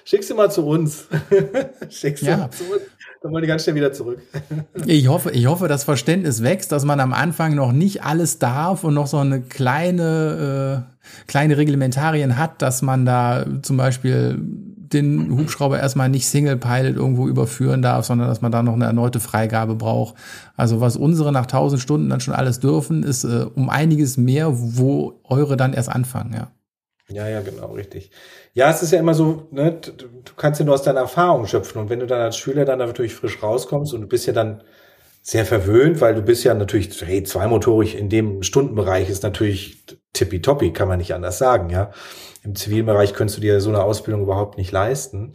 [0.04, 1.08] Schick sie mal zu uns.
[1.90, 2.38] Schick sie ja.
[2.38, 2.82] mal zu uns.
[3.20, 4.20] Dann wollen die ganz schnell wieder zurück.
[4.86, 8.82] Ich hoffe, ich hoffe, das Verständnis wächst, dass man am Anfang noch nicht alles darf
[8.82, 15.36] und noch so eine kleine, äh, kleine Reglementarien hat, dass man da zum Beispiel den
[15.36, 19.20] Hubschrauber erstmal nicht Single Pilot irgendwo überführen darf, sondern dass man da noch eine erneute
[19.20, 20.16] Freigabe braucht.
[20.56, 24.48] Also was unsere nach 1000 Stunden dann schon alles dürfen, ist äh, um einiges mehr,
[24.50, 26.48] wo eure dann erst anfangen, ja.
[27.12, 28.10] Ja, ja, genau, richtig.
[28.54, 31.80] Ja, es ist ja immer so, ne, du kannst ja nur aus deiner Erfahrung schöpfen.
[31.80, 34.62] Und wenn du dann als Schüler dann natürlich frisch rauskommst und du bist ja dann
[35.22, 40.72] sehr verwöhnt, weil du bist ja natürlich, hey, zweimotorig in dem Stundenbereich ist natürlich tippitoppi,
[40.72, 41.92] kann man nicht anders sagen, ja.
[42.42, 45.34] Im Zivilbereich könntest du dir so eine Ausbildung überhaupt nicht leisten.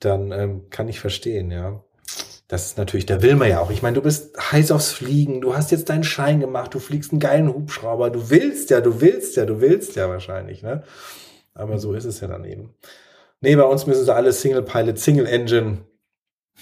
[0.00, 1.82] Dann ähm, kann ich verstehen, ja.
[2.48, 3.70] Das ist natürlich, da will man ja auch.
[3.70, 7.12] Ich meine, du bist heiß aufs Fliegen, du hast jetzt deinen Schein gemacht, du fliegst
[7.12, 10.82] einen geilen Hubschrauber, du willst ja, du willst ja, du willst ja wahrscheinlich, ne?
[11.52, 12.74] Aber so ist es ja dann eben.
[13.40, 15.78] Nee, bei uns müssen sie alle Single Pilot, Single Engine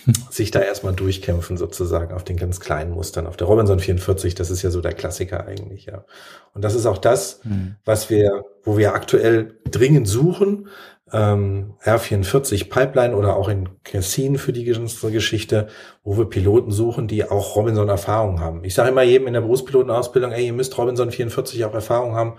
[0.30, 3.26] sich da erstmal durchkämpfen sozusagen auf den ganz kleinen Mustern.
[3.26, 6.05] Auf der Robinson 44, das ist ja so der Klassiker eigentlich, ja.
[6.53, 7.76] Und das ist auch das, mhm.
[7.84, 10.68] was wir, wo wir aktuell dringend suchen.
[11.12, 15.68] Ähm, R44 Pipeline oder auch in Cassine für die Geschichte,
[16.02, 18.64] wo wir Piloten suchen, die auch Robinson Erfahrung haben.
[18.64, 22.34] Ich sage immer jedem in der Berufspilotenausbildung, ey, ihr müsst Robinson 44 auch Erfahrung haben.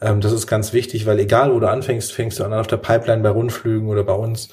[0.00, 2.76] Ähm, das ist ganz wichtig, weil egal wo du anfängst, fängst du an auf der
[2.76, 4.48] Pipeline bei Rundflügen oder bei uns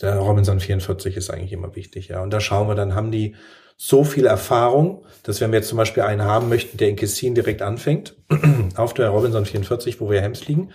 [0.00, 2.22] der Robinson 44 ist eigentlich immer wichtig, ja.
[2.22, 3.34] Und da schauen wir dann, haben die
[3.76, 7.34] so viel Erfahrung, dass wenn wir jetzt zum Beispiel einen haben möchten, der in Kessin
[7.34, 8.16] direkt anfängt,
[8.76, 10.70] auf der Robinson 44, wo wir Hems liegen,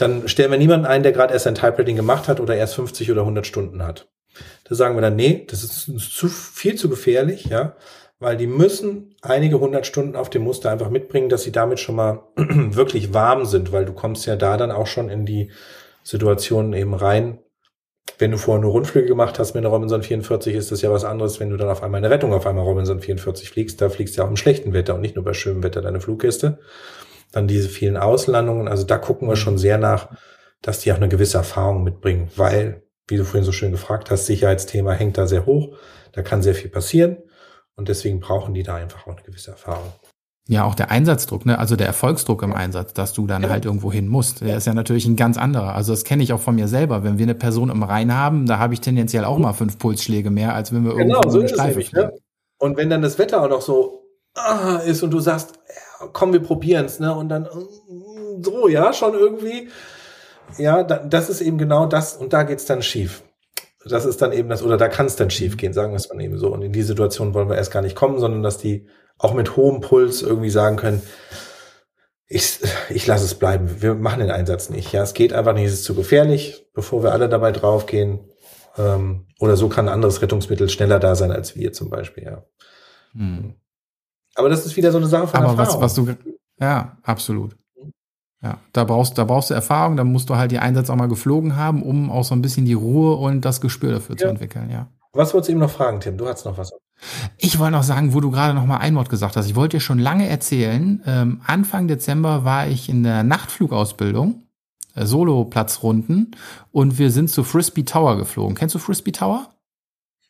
[0.00, 3.10] dann stellen wir niemanden ein, der gerade erst ein Typewriting gemacht hat oder erst 50
[3.10, 4.08] oder 100 Stunden hat.
[4.64, 7.76] Da sagen wir dann, nee, das ist zu, viel zu gefährlich, ja,
[8.20, 11.96] weil die müssen einige hundert Stunden auf dem Muster einfach mitbringen, dass sie damit schon
[11.96, 15.50] mal wirklich warm sind, weil du kommst ja da dann auch schon in die
[16.02, 17.38] Situation eben rein,
[18.18, 21.04] wenn du vorher nur Rundflüge gemacht hast mit einer Robinson 44, ist das ja was
[21.04, 23.80] anderes, wenn du dann auf einmal eine Rettung auf einmal Robinson 44 fliegst.
[23.80, 26.00] Da fliegst du ja auch im schlechten Wetter und nicht nur bei schönem Wetter deine
[26.00, 26.58] Fluggäste.
[27.32, 28.68] Dann diese vielen Auslandungen.
[28.68, 30.08] Also da gucken wir schon sehr nach,
[30.62, 34.26] dass die auch eine gewisse Erfahrung mitbringen, weil, wie du vorhin so schön gefragt hast,
[34.26, 35.76] Sicherheitsthema hängt da sehr hoch.
[36.12, 37.18] Da kann sehr viel passieren.
[37.76, 39.92] Und deswegen brauchen die da einfach auch eine gewisse Erfahrung.
[40.48, 41.58] Ja, auch der Einsatzdruck, ne?
[41.58, 43.50] also der Erfolgsdruck im Einsatz, dass du dann ja.
[43.50, 45.76] halt irgendwo hin musst, der ist ja natürlich ein ganz anderer.
[45.76, 47.04] Also das kenne ich auch von mir selber.
[47.04, 50.30] Wenn wir eine Person im Rhein haben, da habe ich tendenziell auch mal fünf Pulsschläge
[50.30, 52.12] mehr, als wenn wir genau, irgendwo so eine Streife nämlich, ne?
[52.58, 54.02] Und wenn dann das Wetter auch noch so
[54.34, 55.58] ah, ist und du sagst,
[56.12, 57.14] komm, wir probieren's, ne?
[57.14, 59.68] Und dann mm, so, ja, schon irgendwie,
[60.58, 63.22] ja, da, das ist eben genau das und da geht's dann schief.
[63.84, 66.12] Das ist dann eben das, oder da kann es dann schief gehen, sagen wir es
[66.12, 66.52] mal eben so.
[66.52, 68.86] Und in die Situation wollen wir erst gar nicht kommen, sondern dass die
[69.16, 71.02] auch mit hohem Puls irgendwie sagen können,
[72.26, 74.92] ich, ich lasse es bleiben, wir machen den Einsatz nicht.
[74.92, 78.20] Ja, es geht einfach nicht, es ist zu gefährlich, bevor wir alle dabei draufgehen.
[78.78, 82.44] Ähm, oder so kann ein anderes Rettungsmittel schneller da sein als wir zum Beispiel, ja.
[83.14, 83.54] Hm.
[84.34, 85.82] Aber das ist wieder so eine Sache von Aber Erfahrung.
[85.82, 86.16] was, was du,
[86.60, 87.56] ja, absolut.
[88.42, 91.08] Ja, da brauchst, da brauchst du Erfahrung, da musst du halt die Einsatz auch mal
[91.08, 94.20] geflogen haben, um auch so ein bisschen die Ruhe und das Gespür dafür ja.
[94.20, 94.88] zu entwickeln, ja.
[95.12, 96.16] Was wolltest du ihm noch fragen, Tim?
[96.16, 96.72] Du hast noch was.
[97.36, 99.46] Ich wollte noch sagen, wo du gerade noch mal ein Wort gesagt hast.
[99.46, 101.02] Ich wollte dir schon lange erzählen.
[101.06, 104.46] Ähm, Anfang Dezember war ich in der Nachtflugausbildung,
[104.94, 106.36] äh, Solo-Platzrunden,
[106.72, 108.54] und wir sind zu Frisbee Tower geflogen.
[108.54, 109.48] Kennst du Frisbee Tower?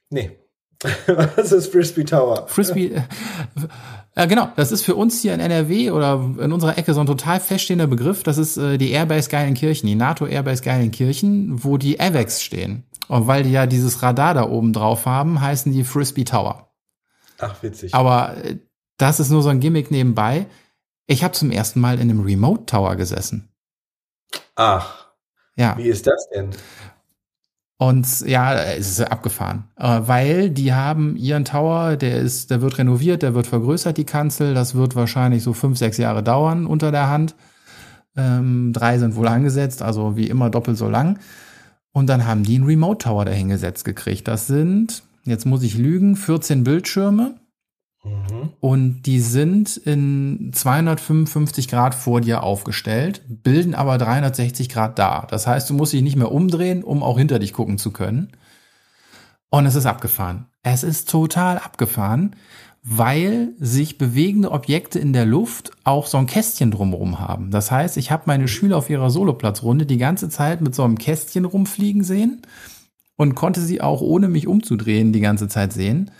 [0.09, 0.39] Nee.
[1.37, 2.47] Was ist Frisbee Tower?
[2.49, 3.03] Frisbee,
[4.14, 7.07] äh, genau, das ist für uns hier in NRW oder in unserer Ecke so ein
[7.07, 8.22] total feststehender Begriff.
[8.22, 12.85] Das ist äh, die Airbase Geilenkirchen, die NATO Airbase Geilenkirchen, wo die AVEX stehen.
[13.09, 16.70] Und weil die ja dieses Radar da oben drauf haben, heißen die Frisbee Tower.
[17.39, 17.95] Ach, witzig.
[17.95, 18.57] Aber äh,
[18.97, 20.47] das ist nur so ein Gimmick nebenbei.
[21.07, 23.53] Ich habe zum ersten Mal in einem Remote Tower gesessen.
[24.55, 25.09] Ach.
[25.57, 25.76] Ja.
[25.76, 26.51] Wie ist das denn?
[27.81, 32.76] Und ja, es ist abgefahren, äh, weil die haben ihren Tower, der ist, der wird
[32.76, 34.53] renoviert, der wird vergrößert, die Kanzel.
[34.53, 37.35] Das wird wahrscheinlich so fünf, sechs Jahre dauern unter der Hand.
[38.18, 41.20] Ähm, drei sind wohl angesetzt, also wie immer doppelt so lang.
[41.91, 44.28] Und dann haben die einen Remote Tower dahingesetzt gekriegt.
[44.28, 47.39] Das sind, jetzt muss ich lügen, 14 Bildschirme.
[48.05, 48.51] Mhm.
[48.61, 55.26] Und die sind in 255 Grad vor dir aufgestellt, bilden aber 360 Grad da.
[55.30, 58.32] Das heißt, du musst dich nicht mehr umdrehen, um auch hinter dich gucken zu können.
[59.51, 60.46] Und es ist abgefahren.
[60.62, 62.36] Es ist total abgefahren
[62.82, 67.51] weil sich bewegende Objekte in der Luft auch so ein Kästchen drumherum haben.
[67.51, 70.96] Das heißt, ich habe meine Schüler auf ihrer Soloplatzrunde die ganze Zeit mit so einem
[70.96, 72.42] Kästchen rumfliegen sehen
[73.16, 76.11] und konnte sie auch ohne mich umzudrehen die ganze Zeit sehen.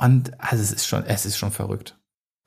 [0.00, 1.96] Und also es ist schon, es ist schon verrückt.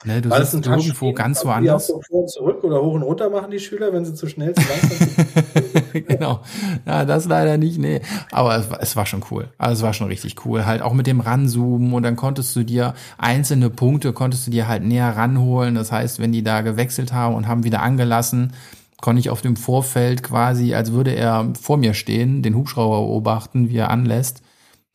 [0.06, 1.88] Ne, du War sitzt irgendwo ganz woanders.
[1.88, 4.14] Die auch so vor und zurück oder hoch und runter machen die Schüler, wenn sie
[4.14, 6.08] zu schnell zu langsam sind.
[6.08, 6.42] genau.
[6.86, 8.02] Ja, das leider nicht, nee.
[8.32, 9.50] Aber es war, es war schon cool.
[9.58, 10.66] Also es war schon richtig cool.
[10.66, 14.68] Halt auch mit dem Ranzoomen und dann konntest du dir einzelne Punkte, konntest du dir
[14.68, 15.76] halt näher ranholen.
[15.76, 18.52] Das heißt, wenn die da gewechselt haben und haben wieder angelassen,
[19.00, 23.70] konnte ich auf dem Vorfeld quasi, als würde er vor mir stehen, den Hubschrauber beobachten,
[23.70, 24.42] wie er anlässt.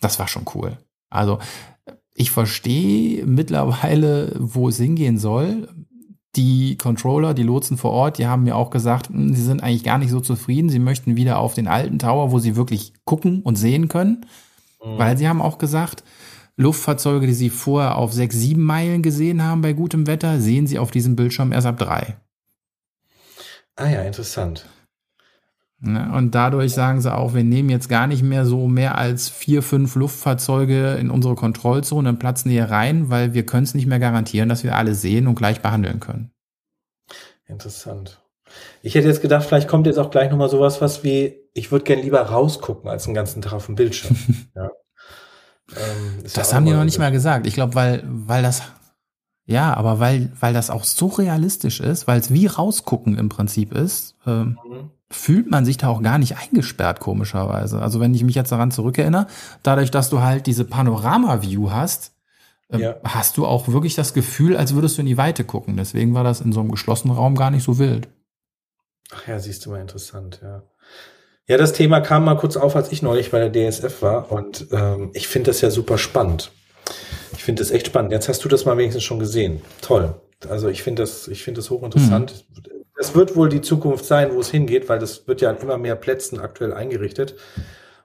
[0.00, 0.76] Das war schon cool.
[1.08, 1.38] Also
[2.18, 5.68] ich verstehe mittlerweile, wo es hingehen soll.
[6.34, 9.84] Die Controller, die Lotsen vor Ort, die haben mir auch gesagt, hm, sie sind eigentlich
[9.84, 10.68] gar nicht so zufrieden.
[10.68, 14.26] Sie möchten wieder auf den alten Tower, wo sie wirklich gucken und sehen können.
[14.84, 14.98] Mhm.
[14.98, 16.02] Weil sie haben auch gesagt,
[16.56, 20.80] Luftfahrzeuge, die sie vorher auf sechs, sieben Meilen gesehen haben bei gutem Wetter, sehen sie
[20.80, 22.16] auf diesem Bildschirm erst ab drei.
[23.76, 24.66] Ah ja, interessant.
[25.80, 26.10] Ne?
[26.12, 29.62] Und dadurch sagen sie auch, wir nehmen jetzt gar nicht mehr so mehr als vier,
[29.62, 34.48] fünf Luftfahrzeuge in unsere Kontrollzone in Platznähe rein, weil wir können es nicht mehr garantieren,
[34.48, 36.32] dass wir alle sehen und gleich behandeln können.
[37.46, 38.20] Interessant.
[38.82, 41.84] Ich hätte jetzt gedacht, vielleicht kommt jetzt auch gleich nochmal sowas, was wie, ich würde
[41.84, 44.16] gern lieber rausgucken als den ganzen Tag auf dem Bildschirm.
[44.56, 44.70] ja.
[45.76, 47.46] ähm, das ja haben die noch nicht mal gesagt.
[47.46, 48.62] Ich glaube, weil, weil das,
[49.48, 53.72] ja, aber weil, weil das auch so realistisch ist, weil es wie rausgucken im Prinzip
[53.72, 57.80] ist, ähm, mhm fühlt man sich da auch gar nicht eingesperrt, komischerweise.
[57.80, 59.26] Also wenn ich mich jetzt daran zurückerinnere,
[59.62, 62.12] dadurch, dass du halt diese Panorama-View hast,
[62.70, 62.96] ähm, ja.
[63.04, 65.76] hast du auch wirklich das Gefühl, als würdest du in die Weite gucken.
[65.76, 68.08] Deswegen war das in so einem geschlossenen Raum gar nicht so wild.
[69.10, 70.62] Ach ja, siehst du mal interessant, ja.
[71.46, 74.66] Ja, das Thema kam mal kurz auf, als ich neulich bei der DSF war und
[74.70, 76.52] ähm, ich finde das ja super spannend.
[77.38, 78.12] Ich finde das echt spannend.
[78.12, 79.62] Jetzt hast du das mal wenigstens schon gesehen.
[79.80, 80.14] Toll.
[80.50, 82.44] Also ich finde das, ich finde das hochinteressant.
[82.54, 85.58] Mhm das wird wohl die Zukunft sein, wo es hingeht, weil das wird ja an
[85.58, 87.36] immer mehr Plätzen aktuell eingerichtet,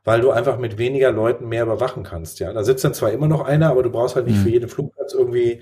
[0.03, 2.39] weil du einfach mit weniger Leuten mehr überwachen kannst.
[2.39, 4.43] Ja, da sitzt dann zwar immer noch einer, aber du brauchst halt nicht mhm.
[4.43, 5.61] für jeden Flugplatz irgendwie,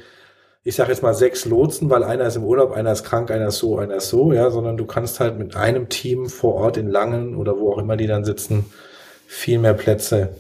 [0.64, 3.48] ich sage jetzt mal sechs Lotsen, weil einer ist im Urlaub, einer ist krank, einer
[3.48, 6.76] ist so, einer ist so, ja, sondern du kannst halt mit einem Team vor Ort
[6.76, 8.66] in Langen oder wo auch immer die dann sitzen,
[9.28, 10.36] viel mehr Plätze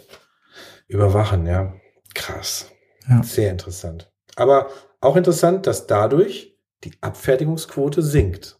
[0.89, 1.47] überwachen.
[1.47, 1.73] Ja,
[2.13, 2.70] krass,
[3.07, 3.23] ja.
[3.23, 4.11] sehr interessant.
[4.35, 8.59] Aber auch interessant, dass dadurch die Abfertigungsquote sinkt.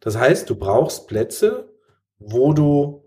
[0.00, 1.72] Das heißt, du brauchst Plätze,
[2.18, 3.04] wo du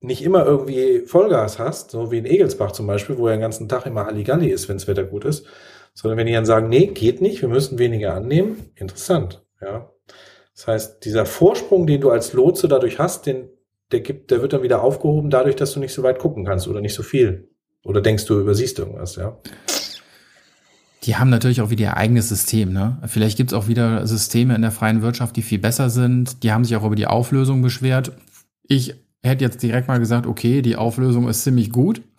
[0.00, 3.68] nicht immer irgendwie Vollgas hast, so wie in Egelsbach zum Beispiel, wo ja den ganzen
[3.68, 5.46] Tag immer Halligalli ist, wenn das Wetter gut ist,
[5.94, 9.90] sondern wenn die dann sagen, nee, geht nicht, wir müssen weniger annehmen, interessant, ja.
[10.54, 13.48] Das heißt, dieser Vorsprung, den du als Lotse dadurch hast, den,
[13.90, 16.68] der gibt, der wird dann wieder aufgehoben dadurch, dass du nicht so weit gucken kannst
[16.68, 17.48] oder nicht so viel.
[17.84, 19.36] Oder denkst du, übersiehst irgendwas, ja.
[21.04, 22.72] Die haben natürlich auch wieder ihr eigenes System.
[22.72, 22.98] Ne?
[23.06, 26.44] Vielleicht gibt es auch wieder Systeme in der freien Wirtschaft, die viel besser sind.
[26.44, 28.12] Die haben sich auch über die Auflösung beschwert.
[28.62, 32.02] Ich hätte jetzt direkt mal gesagt, okay, die Auflösung ist ziemlich gut.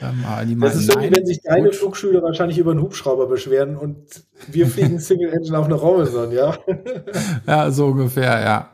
[0.00, 3.96] Ähm, das ist so, wie wenn sich deine Flugschüler wahrscheinlich über einen Hubschrauber beschweren und
[4.46, 6.56] wir fliegen Single Engine auf eine Robinson, ja?
[7.48, 8.68] ja, so ungefähr, ja.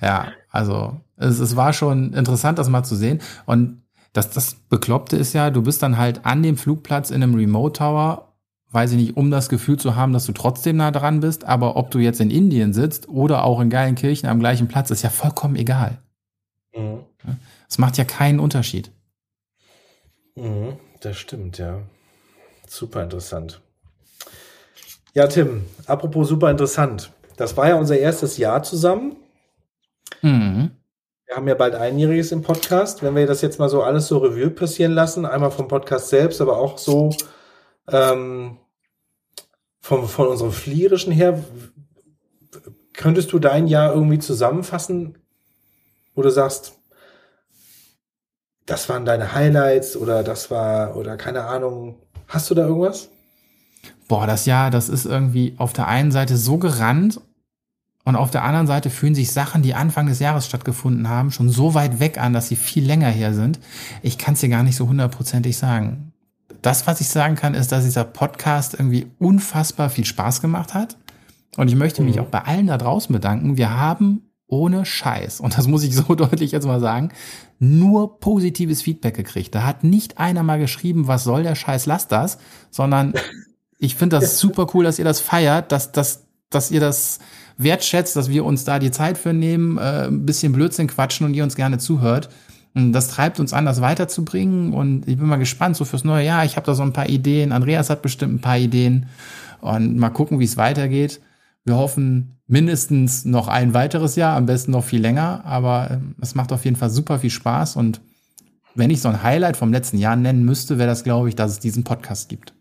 [0.00, 3.20] Ja, also es, es war schon interessant, das mal zu sehen.
[3.44, 3.82] Und
[4.12, 7.78] das, das Bekloppte ist ja, du bist dann halt an dem Flugplatz in einem Remote
[7.78, 8.32] Tower
[8.72, 11.76] weiß ich nicht, um das Gefühl zu haben, dass du trotzdem nah dran bist, aber
[11.76, 15.02] ob du jetzt in Indien sitzt oder auch in geilen Kirchen am gleichen Platz, ist
[15.02, 15.98] ja vollkommen egal.
[16.74, 17.00] Mhm.
[17.68, 18.90] Es macht ja keinen Unterschied.
[20.34, 21.82] Mhm, das stimmt, ja.
[22.66, 23.60] Super interessant.
[25.12, 27.12] Ja, Tim, apropos super interessant.
[27.36, 29.16] Das war ja unser erstes Jahr zusammen.
[30.22, 30.70] Mhm.
[31.32, 33.02] Wir haben ja bald einjähriges im Podcast.
[33.02, 36.42] Wenn wir das jetzt mal so alles so Revue passieren lassen, einmal vom Podcast selbst,
[36.42, 37.08] aber auch so
[37.88, 38.58] ähm,
[39.80, 41.42] von, von unserem Flierischen her,
[42.92, 45.16] könntest du dein Jahr irgendwie zusammenfassen,
[46.14, 46.74] wo du sagst,
[48.66, 53.08] das waren deine Highlights oder das war, oder keine Ahnung, hast du da irgendwas?
[54.06, 57.22] Boah, das Jahr, das ist irgendwie auf der einen Seite so gerannt
[58.04, 61.48] und auf der anderen Seite fühlen sich Sachen, die Anfang des Jahres stattgefunden haben, schon
[61.48, 63.60] so weit weg an, dass sie viel länger her sind.
[64.02, 66.12] Ich kann es dir gar nicht so hundertprozentig sagen
[66.62, 70.96] das, was ich sagen kann, ist, dass dieser Podcast irgendwie unfassbar viel Spaß gemacht hat.
[71.56, 72.22] Und ich möchte mich mhm.
[72.22, 73.56] auch bei allen da draußen bedanken.
[73.56, 77.10] Wir haben ohne Scheiß, und das muss ich so deutlich jetzt mal sagen,
[77.58, 79.54] nur positives Feedback gekriegt.
[79.54, 82.38] Da hat nicht einer mal geschrieben, was soll der Scheiß, lass das,
[82.70, 83.14] sondern
[83.78, 87.18] ich finde das super cool, dass ihr das feiert, dass, dass, dass ihr das
[87.58, 91.34] wertschätzt, dass wir uns da die Zeit für nehmen, äh, ein bisschen Blödsinn quatschen und
[91.34, 92.28] ihr uns gerne zuhört.
[92.74, 94.72] Das treibt uns an, das weiterzubringen.
[94.72, 96.44] Und ich bin mal gespannt, so fürs neue Jahr.
[96.44, 97.52] Ich habe da so ein paar Ideen.
[97.52, 99.06] Andreas hat bestimmt ein paar Ideen.
[99.60, 101.20] Und mal gucken, wie es weitergeht.
[101.64, 105.42] Wir hoffen mindestens noch ein weiteres Jahr, am besten noch viel länger.
[105.44, 107.76] Aber ähm, es macht auf jeden Fall super viel Spaß.
[107.76, 108.00] Und
[108.74, 111.50] wenn ich so ein Highlight vom letzten Jahr nennen müsste, wäre das, glaube ich, dass
[111.50, 112.54] es diesen Podcast gibt.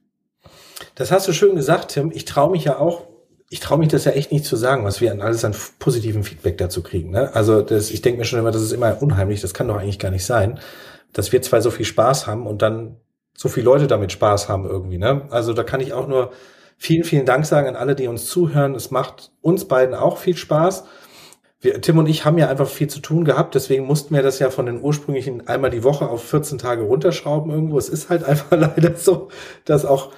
[0.95, 2.11] Das hast du schön gesagt, Tim.
[2.13, 3.07] Ich traue mich ja auch,
[3.53, 6.23] ich traue mich das ja echt nicht zu sagen, was wir an alles an positiven
[6.23, 7.11] Feedback dazu kriegen.
[7.11, 7.35] Ne?
[7.35, 9.99] Also das, ich denke mir schon immer, das ist immer unheimlich, das kann doch eigentlich
[9.99, 10.57] gar nicht sein,
[11.11, 12.95] dass wir zwei so viel Spaß haben und dann
[13.35, 14.97] so viele Leute damit Spaß haben irgendwie.
[14.97, 15.23] Ne?
[15.31, 16.31] Also da kann ich auch nur
[16.77, 18.73] vielen, vielen Dank sagen an alle, die uns zuhören.
[18.73, 20.85] Es macht uns beiden auch viel Spaß.
[21.59, 24.39] Wir, Tim und ich haben ja einfach viel zu tun gehabt, deswegen mussten wir das
[24.39, 27.77] ja von den ursprünglichen einmal die Woche auf 14 Tage runterschrauben irgendwo.
[27.77, 29.27] Es ist halt einfach leider so,
[29.65, 30.13] dass auch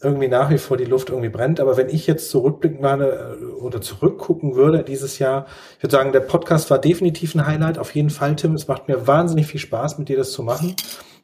[0.00, 1.60] irgendwie nach wie vor die Luft irgendwie brennt.
[1.60, 5.46] Aber wenn ich jetzt zurückblicken würde äh, oder zurückgucken würde dieses Jahr,
[5.76, 7.78] ich würde sagen, der Podcast war definitiv ein Highlight.
[7.78, 8.54] Auf jeden Fall, Tim.
[8.54, 10.76] Es macht mir wahnsinnig viel Spaß, mit dir das zu machen.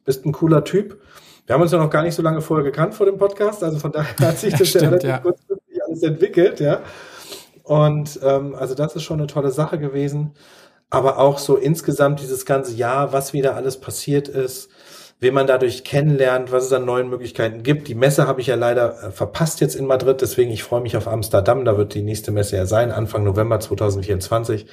[0.04, 1.00] Bist ein cooler Typ.
[1.46, 3.78] Wir haben uns ja noch gar nicht so lange vorher gekannt vor dem Podcast, also
[3.78, 5.18] von daher hat sich das ja, ja relativ ja.
[5.18, 6.80] kurzfristig alles entwickelt, ja.
[7.62, 10.32] Und ähm, also das ist schon eine tolle Sache gewesen.
[10.90, 14.70] Aber auch so insgesamt dieses ganze Jahr, was wieder alles passiert ist,
[15.20, 17.88] wen man dadurch kennenlernt, was es an neuen Möglichkeiten gibt.
[17.88, 20.96] Die Messe habe ich ja leider äh, verpasst jetzt in Madrid, deswegen ich freue mich
[20.96, 21.64] auf Amsterdam.
[21.64, 24.66] Da wird die nächste Messe ja sein, Anfang November 2024.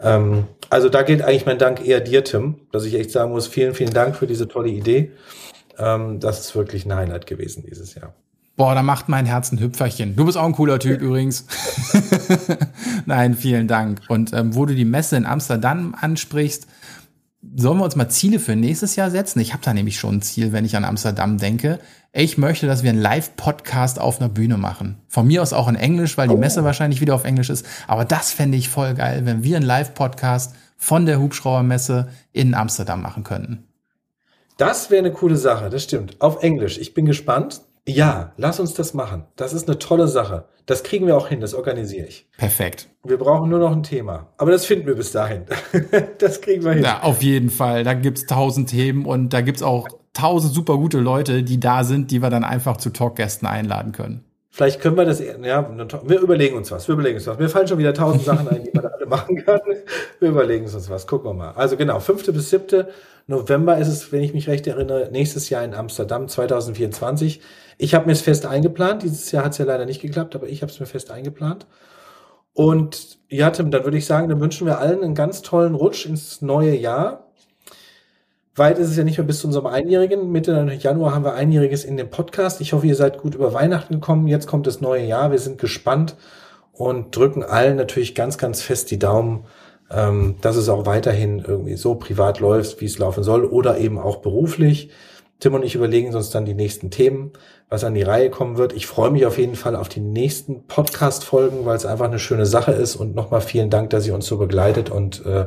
[0.00, 3.46] Ähm, also da gilt eigentlich mein Dank eher dir, Tim, dass ich echt sagen muss,
[3.46, 5.12] vielen, vielen Dank für diese tolle Idee.
[5.78, 8.14] Ähm, das ist wirklich ein Highlight gewesen dieses Jahr.
[8.56, 10.16] Boah, da macht mein Herz ein Hüpferchen.
[10.16, 11.46] Du bist auch ein cooler Typ übrigens.
[13.06, 14.00] Nein, vielen Dank.
[14.08, 16.66] Und ähm, wo du die Messe in Amsterdam ansprichst,
[17.54, 19.40] sollen wir uns mal Ziele für nächstes Jahr setzen?
[19.40, 21.78] Ich habe da nämlich schon ein Ziel, wenn ich an Amsterdam denke.
[22.12, 24.98] Ich möchte, dass wir einen Live-Podcast auf einer Bühne machen.
[25.08, 26.38] Von mir aus auch in Englisch, weil die oh.
[26.38, 27.66] Messe wahrscheinlich wieder auf Englisch ist.
[27.86, 33.02] Aber das fände ich voll geil, wenn wir einen Live-Podcast von der Hubschraubermesse in Amsterdam
[33.02, 33.64] machen könnten.
[34.56, 36.20] Das wäre eine coole Sache, das stimmt.
[36.20, 36.78] Auf Englisch.
[36.78, 37.60] Ich bin gespannt.
[37.88, 39.24] Ja, lass uns das machen.
[39.36, 40.44] Das ist eine tolle Sache.
[40.66, 42.28] Das kriegen wir auch hin, das organisiere ich.
[42.36, 42.90] Perfekt.
[43.02, 44.26] Wir brauchen nur noch ein Thema.
[44.36, 45.46] Aber das finden wir bis dahin.
[46.18, 46.84] das kriegen wir hin.
[46.84, 47.84] Ja, auf jeden Fall.
[47.84, 52.10] Da gibt's tausend Themen und da gibt's auch tausend super gute Leute, die da sind,
[52.10, 54.24] die wir dann einfach zu Talkgästen einladen können.
[54.50, 55.70] Vielleicht können wir das, ja,
[56.04, 57.38] wir überlegen uns was, wir überlegen uns was.
[57.38, 59.60] Mir fallen schon wieder tausend Sachen ein, die man da alle machen kann.
[60.20, 61.52] Wir überlegen uns was, gucken wir mal.
[61.52, 62.88] Also genau, fünfte bis siebte
[63.28, 67.40] November ist es, wenn ich mich recht erinnere, nächstes Jahr in Amsterdam 2024.
[67.78, 69.04] Ich habe mir es fest eingeplant.
[69.04, 71.66] Dieses Jahr hat es ja leider nicht geklappt, aber ich habe es mir fest eingeplant.
[72.52, 76.06] Und ja, Tim, dann würde ich sagen, dann wünschen wir allen einen ganz tollen Rutsch
[76.06, 77.28] ins neue Jahr.
[78.56, 80.32] Weit ist es ja nicht mehr bis zu unserem Einjährigen.
[80.32, 82.60] Mitte Januar haben wir Einjähriges in dem Podcast.
[82.60, 84.26] Ich hoffe, ihr seid gut über Weihnachten gekommen.
[84.26, 85.30] Jetzt kommt das neue Jahr.
[85.30, 86.16] Wir sind gespannt
[86.72, 89.44] und drücken allen natürlich ganz, ganz fest die Daumen,
[89.90, 93.98] ähm, dass es auch weiterhin irgendwie so privat läuft, wie es laufen soll oder eben
[93.98, 94.90] auch beruflich.
[95.38, 97.32] Tim und ich überlegen uns dann die nächsten Themen,
[97.68, 98.72] was an die Reihe kommen wird.
[98.72, 102.46] Ich freue mich auf jeden Fall auf die nächsten Podcast-Folgen, weil es einfach eine schöne
[102.46, 102.96] Sache ist.
[102.96, 105.46] Und nochmal vielen Dank, dass ihr uns so begleitet und äh,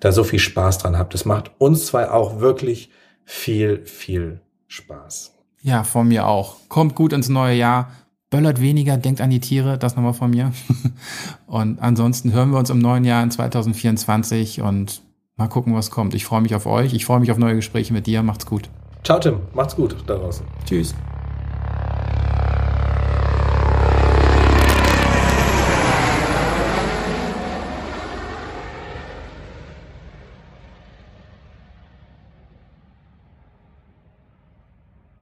[0.00, 1.14] da so viel Spaß dran habt.
[1.14, 2.90] Es macht uns zwei auch wirklich
[3.24, 5.32] viel, viel Spaß.
[5.62, 6.56] Ja, von mir auch.
[6.68, 7.90] Kommt gut ins neue Jahr
[8.32, 10.52] böllert weniger, denkt an die Tiere, das nochmal von mir.
[11.46, 15.02] und ansonsten hören wir uns im neuen Jahr in 2024 und
[15.36, 16.14] mal gucken, was kommt.
[16.14, 18.24] Ich freue mich auf euch, ich freue mich auf neue Gespräche mit dir.
[18.24, 18.68] Macht's gut.
[19.04, 19.40] Ciao, Tim.
[19.54, 20.44] Macht's gut da draußen.
[20.64, 20.94] Tschüss.